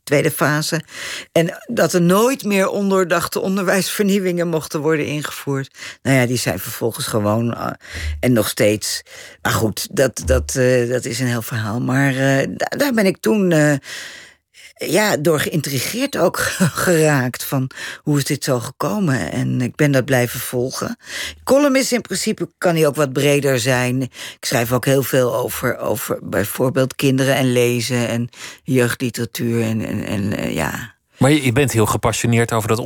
[0.03, 0.83] tweede fase.
[1.33, 5.77] En dat er nooit meer ondoordachte onderwijsvernieuwingen mochten worden ingevoerd.
[6.03, 7.47] Nou ja, die zijn vervolgens gewoon.
[7.47, 7.71] Uh,
[8.21, 9.03] en nog steeds.
[9.43, 11.81] Maar goed, dat, dat, uh, dat is een heel verhaal.
[11.81, 12.15] Maar
[12.57, 13.53] daar ben ik toen
[14.87, 16.39] ja, door geïntrigeerd ook
[16.85, 17.71] geraakt van
[18.03, 19.33] hoe is dit zo gekomen.
[19.33, 20.97] En ik ben dat blijven volgen.
[21.45, 24.03] Column is in principe, kan hij ook wat breder zijn.
[24.03, 28.29] Ik schrijf ook heel veel over, over bijvoorbeeld kinderen en lezen en
[28.63, 30.99] jeugdliteratuur en, en, en uh, ja...
[31.17, 32.79] Maar je bent heel gepassioneerd over dat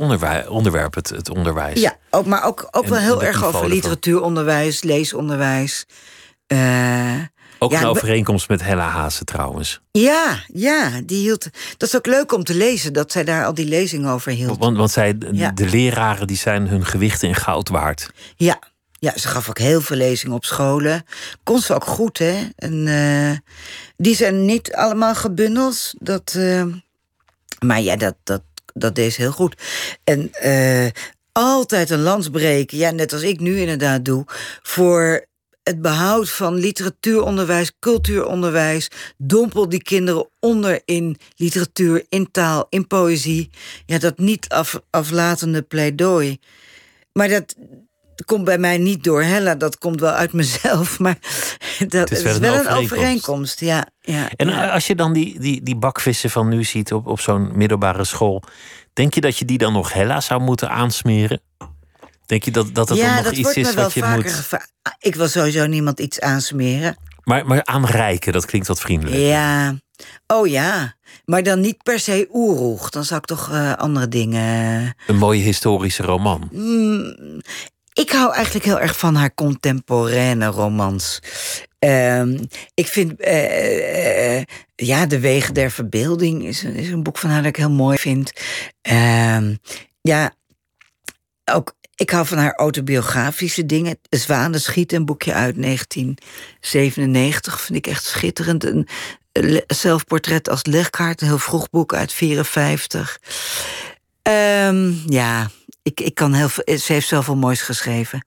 [0.47, 1.81] onderwerp, het, het onderwijs.
[1.81, 5.85] Ja, ook, maar ook, ook wel heel erg over literatuuronderwijs, leesonderwijs.
[6.47, 7.21] Uh,
[7.59, 9.81] ook een overeenkomst met Hella Haase trouwens.
[9.91, 11.47] Ja, ja, die hield.
[11.77, 14.57] Dat is ook leuk om te lezen dat zij daar al die lezingen over hield.
[14.57, 15.17] Want, want zij,
[15.53, 18.09] de leraren die zijn hun gewichten in goud waard.
[18.35, 18.59] Ja,
[18.99, 21.05] ja, ze gaf ook heel veel lezingen op scholen.
[21.43, 22.47] Kon ze ook goed, hè?
[22.55, 23.31] En, uh,
[23.97, 25.93] die zijn niet allemaal gebundeld.
[25.99, 26.63] Dat, uh,
[27.65, 28.41] maar ja, dat, dat,
[28.73, 29.61] dat deed ze heel goed.
[30.03, 30.87] En uh,
[31.31, 34.23] altijd een lans breken, ja, net als ik nu inderdaad doe,
[34.61, 35.25] voor
[35.65, 38.87] het behoud van literatuuronderwijs, cultuuronderwijs.
[39.17, 43.49] Dompel die kinderen onder in literatuur, in taal, in poëzie.
[43.85, 46.39] Ja, dat niet af, aflatende pleidooi.
[47.13, 47.55] Maar dat
[48.25, 50.99] komt bij mij niet door Hella, dat komt wel uit mezelf.
[51.05, 51.17] Maar
[51.87, 52.93] dat is is wel wel, een een overeenkomst.
[52.93, 53.59] overeenkomst.
[53.59, 54.69] Ja, ja, En ja.
[54.69, 58.43] als je dan die, die, die bakvissen van nu ziet op, op zo'n middelbare school,
[58.93, 61.41] denk je dat je die dan nog hella zou moeten aansmeren?
[62.25, 64.31] Denk je dat, dat dan ja, nog dat iets is wat je moet.
[64.31, 64.71] gevraagd.
[64.99, 66.97] Ik wil sowieso niemand iets aansmeren.
[67.23, 69.17] Maar, maar aanreiken, dat klinkt wat vriendelijk.
[69.21, 69.75] Ja.
[70.27, 70.95] Oh ja.
[71.25, 72.89] Maar dan niet per se oeroeg.
[72.89, 74.95] Dan zou ik toch eh, andere dingen.
[75.07, 76.49] Een mooie historische roman.
[76.51, 77.41] Mm,
[77.93, 81.19] ik hou eigenlijk heel erg van haar contemporaine romans.
[81.79, 83.19] Ehm, ik vind.
[83.21, 84.43] eh, eh,
[84.75, 87.71] ja, De Wegen der Verbeelding is, een- is een boek van haar dat ik heel
[87.71, 88.31] mooi vind.
[88.81, 89.55] Ehm,
[90.01, 90.33] ja,
[91.51, 91.73] ook.
[91.95, 93.97] Ik hou van haar autobiografische dingen.
[94.09, 98.63] Zwanen schieten, een boekje uit 1997, vind ik echt schitterend.
[98.63, 98.87] Een
[99.67, 103.19] zelfportret als legkaart, een heel vroeg boek uit 54.
[104.21, 105.49] Ehm, ja,
[105.83, 106.77] ik, ik kan heel veel.
[106.77, 108.25] Ze heeft zoveel moois geschreven.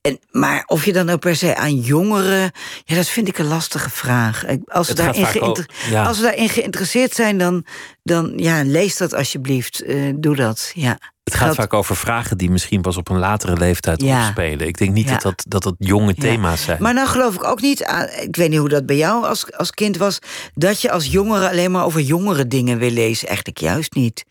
[0.00, 2.50] En, maar of je dan ook per se aan jongeren.
[2.84, 4.46] Ja, dat vind ik een lastige vraag.
[4.46, 6.04] Ik- Als we, Het gaat daarin, vaak geïnter- ook- ja.
[6.06, 7.64] als we daarin geïnteresseerd zijn, dan,
[8.02, 9.82] dan ja, lees dat alsjeblieft.
[9.82, 10.70] Eh, doe dat.
[10.74, 10.98] Ja.
[11.28, 14.24] Het gaat vaak over vragen die misschien pas op een latere leeftijd Ja.
[14.26, 14.66] opspelen.
[14.66, 15.10] Ik denk niet Ja.
[15.12, 16.22] dat, dat, dat dat jonge Ja.
[16.22, 16.82] thema's zijn.
[16.82, 17.80] Maar nou geloof ik ook niet.
[18.22, 20.18] Ik weet niet hoe dat bij jou als, als kind was.
[20.54, 23.26] Dat je als jongere alleen maar over jongere dingen wil lezen.
[23.28, 24.24] Eigenlijk juist niet.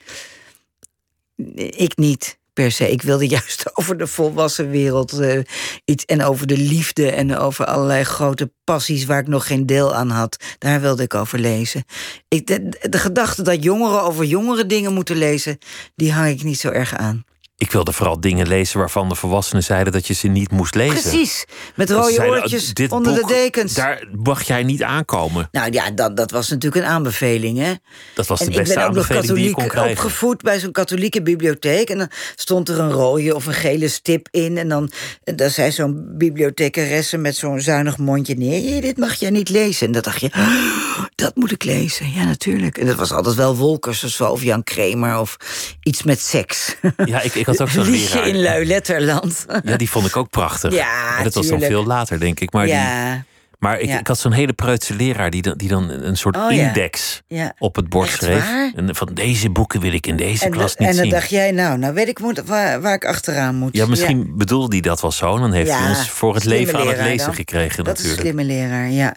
[1.78, 2.92] Ik niet per se.
[2.92, 5.40] Ik wilde juist over de volwassen wereld eh,
[5.86, 6.06] iets.
[6.06, 10.10] En over de liefde en over allerlei grote passies waar ik nog geen deel aan
[10.10, 10.38] had.
[10.58, 11.84] Daar wilde ik over lezen.
[12.28, 15.58] Ik, de, de gedachte dat jongeren over jongere dingen moeten lezen,
[15.96, 17.26] die hang ik niet zo erg aan.
[17.60, 21.02] Ik wilde vooral dingen lezen waarvan de volwassenen zeiden dat je ze niet moest lezen.
[21.02, 21.46] Precies.
[21.76, 23.74] Met rode zeiden, oortjes "Oh, dit onder boek, de dekens.
[23.74, 25.48] Daar mag jij niet aankomen.
[25.52, 27.74] Nou ja, dat, dat was natuurlijk een aanbeveling, hè?
[28.16, 30.04] Dat was de En ik beste ben ook nog aanbeveling die je katholiek kon krijgen.
[30.06, 31.90] opgevoed bij zo'n katholieke bibliotheek.
[31.90, 34.58] En dan stond er een rode of een gele stip in.
[34.58, 34.92] En dan,
[35.24, 38.36] en dan zei zo'n bibliothecaresse met zo'n zuinig mondje...
[38.36, 39.88] nee, dit mag jij niet lezen.
[39.88, 42.12] En dan dacht je, "Oh, dat moet ik lezen.
[42.12, 42.78] Ja, natuurlijk.
[42.78, 45.20] En dat was altijd wel Wolkers of zo, of Jan Kramer...
[45.20, 45.38] of
[45.84, 46.76] iets met seks.
[47.06, 48.28] Ja, ik, ik had ook zo'n leraar.
[48.28, 49.46] in Lui Letterland.
[49.64, 50.74] Ja, die vond ik ook prachtig.
[50.74, 52.52] Ja, Maar dat was dan veel later, denk ik.
[52.52, 53.24] Maar, die, ja,
[53.60, 54.00] maar ik, ja.
[54.00, 57.54] ik had zo'n hele preutse leraar die dan, die dan een soort Oh, index ja.
[57.60, 58.46] op het bord Echt schreef.
[58.46, 58.72] waar?
[58.76, 61.14] En van deze boeken wil ik in deze En, klas niet en dan zien.
[61.14, 63.76] dacht jij, nou, nou weet ik waar, waar ik achteraan moet.
[63.76, 65.38] Ja, misschien bedoelde hij dat wel zo.
[65.38, 67.36] Dan heeft hij ons voor het leven aan het lezen dan.
[67.36, 68.38] gekregen Dat is een natuurlijk.
[68.48, 69.16] slimme leraar, ja.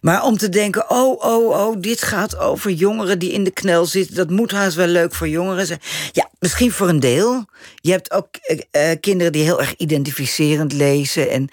[0.00, 3.86] Maar om te denken, oh, oh, oh, dit gaat over jongeren die in de knel
[3.86, 4.14] zitten.
[4.16, 5.80] Dat moet haast wel leuk voor jongeren zijn.
[6.12, 7.44] Ja, misschien voor een deel.
[7.74, 11.30] Je hebt ook eh, eh, kinderen die heel erg identificerend lezen.
[11.30, 11.48] En,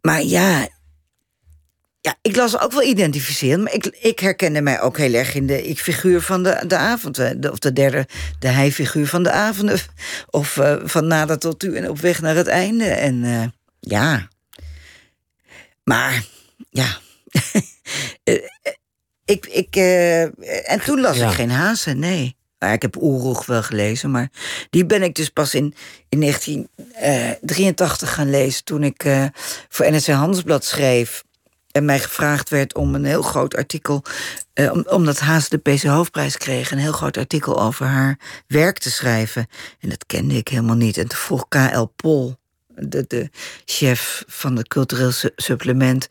[0.00, 0.68] maar ja,
[2.06, 3.62] ja, ik las ook wel identificerend.
[3.62, 7.18] Maar ik, ik herkende mij ook heel erg in de ik-figuur van de, de avond.
[7.18, 8.06] eh, de- of de derde,
[8.38, 9.86] de hij-figuur van de avond.
[10.30, 12.84] Of eh, van nader tot u en op weg naar het einde.
[12.84, 13.44] En eh,
[13.80, 14.28] ja...
[15.84, 16.24] Maar
[16.70, 16.86] ja.
[18.24, 18.40] Eh, eh,
[19.24, 20.22] ik, ik, eh,
[20.72, 21.28] en toen las Ja.
[21.28, 22.36] ik geen hazen, nee.
[22.58, 24.30] Maar ik heb Oeroeg wel gelezen, maar
[24.70, 25.74] die ben ik dus pas in,
[26.08, 28.64] in 1983 gaan lezen.
[28.64, 29.24] Toen ik eh,
[29.68, 31.24] voor NSC Handelsblad schreef.
[31.76, 34.02] En mij gevraagd werd om een heel groot artikel.
[34.52, 36.70] eh, om, omdat Haas de PC Hoofdprijs kreeg.
[36.70, 39.46] Een heel groot artikel over haar werk te schrijven.
[39.80, 40.96] En dat kende ik helemaal niet.
[40.96, 41.84] En toen vroeg K.L.
[41.96, 42.36] Pol,
[42.74, 43.30] de, de
[43.64, 46.08] chef van het cultureel su- supplement.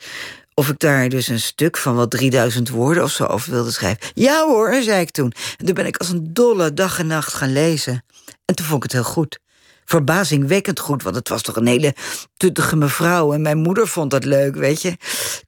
[0.54, 4.08] Of ik daar dus een stuk van wat 3000 woorden of zo over wilde schrijven.
[4.14, 5.34] Ja hoor, zei ik toen.
[5.58, 8.04] En toen ben ik als een dolle dag en nacht gaan lezen.
[8.46, 9.40] En toen vond ik het heel goed.
[9.86, 11.96] Verbazingwekkend goed, want het was toch een hele
[12.38, 13.34] tuttige mevrouw.
[13.34, 14.98] En mijn moeder vond dat leuk, weet je.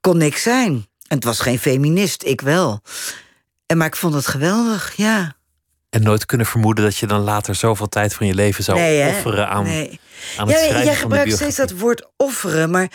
[0.02, 0.72] Kon niks zijn.
[1.08, 2.82] En het was geen feminist, ik wel.
[3.66, 5.36] En, maar ik vond het geweldig, ja.
[5.90, 9.10] En nooit kunnen vermoeden dat je dan later zoveel tijd van je leven zou nee,
[9.10, 10.00] offeren aan, Nee.
[10.38, 12.92] aan het Ja, jij gebruikt steeds dat woord offeren, maar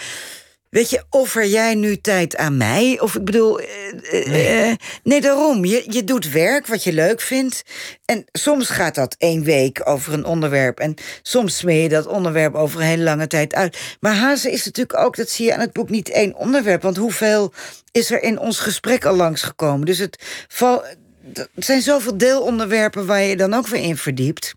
[0.72, 3.00] weet je, offer jij nu tijd aan mij?
[3.00, 4.46] Of ik bedoel, eh, eh, Nee.
[4.46, 5.64] eh, nee, daarom.
[5.64, 7.62] Je, je doet werk wat je leuk vindt.
[8.04, 10.78] En soms gaat dat één week over een onderwerp.
[10.80, 13.78] En soms smeer je dat onderwerp over een hele lange tijd uit.
[14.00, 16.82] Maar hazen is natuurlijk ook, dat zie je aan het boek, niet één onderwerp.
[16.82, 17.52] Want hoeveel
[17.90, 19.86] is er in ons gesprek al langsgekomen?
[19.86, 20.84] Dus het, val,
[21.32, 24.52] het zijn zoveel deelonderwerpen waar je dan ook weer in verdiept.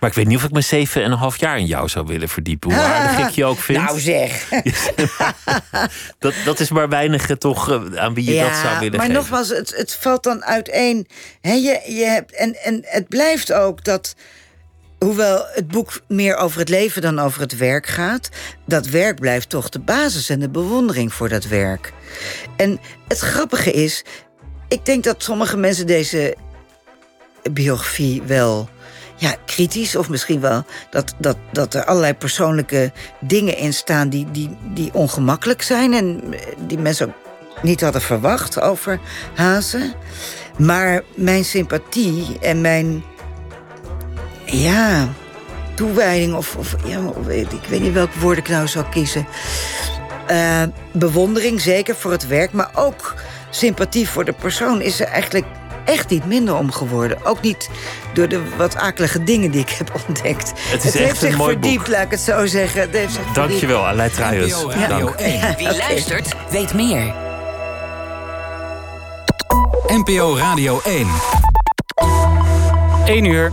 [0.00, 2.06] Maar ik weet niet of ik me zeven en een half jaar in jou zou
[2.06, 2.72] willen verdiepen.
[2.72, 3.82] Hoe aardig ik je ook vind.
[3.82, 4.48] Nou zeg.
[6.18, 9.20] dat, dat is maar weinig toch eh, aan wie je dat zou willen maar geven.
[9.20, 11.06] nogmaals, het, het valt dan uiteen.
[11.40, 14.14] He, je, je hebt, en, en het blijft ook dat
[14.98, 18.28] hoewel het boek meer over het leven dan over het werk gaat,
[18.66, 21.92] dat werk blijft toch de basis en de bewondering voor dat werk.
[22.56, 24.04] En het grappige is,
[24.68, 26.36] ik denk dat sommige mensen deze
[27.52, 28.68] biografie wel
[29.20, 29.96] ja, kritisch.
[29.96, 34.90] Of misschien wel dat, dat, dat er allerlei persoonlijke dingen in staan die, die, die
[34.92, 35.92] ongemakkelijk zijn.
[35.92, 36.34] En
[36.66, 39.00] die mensen ook niet hadden verwacht over
[39.34, 39.94] Hazen.
[40.58, 43.04] Maar mijn sympathie en mijn.
[44.44, 45.08] Ja,
[45.74, 49.26] toewijding, of, of ja, ik weet niet welk woord ik nou zou kiezen.
[50.30, 50.62] Uh,
[50.92, 53.14] bewondering zeker voor het werk, maar ook
[53.50, 55.46] sympathie voor de persoon is er eigenlijk
[55.90, 57.24] echt niet minder om geworden.
[57.24, 57.68] Ook niet
[58.12, 60.52] door de wat akelige dingen die ik heb ontdekt.
[60.56, 62.80] Het, is het heeft zich verdiept, laat ik het zo zeggen.
[62.80, 64.64] Het heeft zich Dankjewel, Aleid Truijens.
[64.76, 65.54] Ja.
[65.56, 67.14] Wie luistert, weet meer.
[69.86, 71.06] NPO Radio 1.
[73.04, 73.52] 1 uur.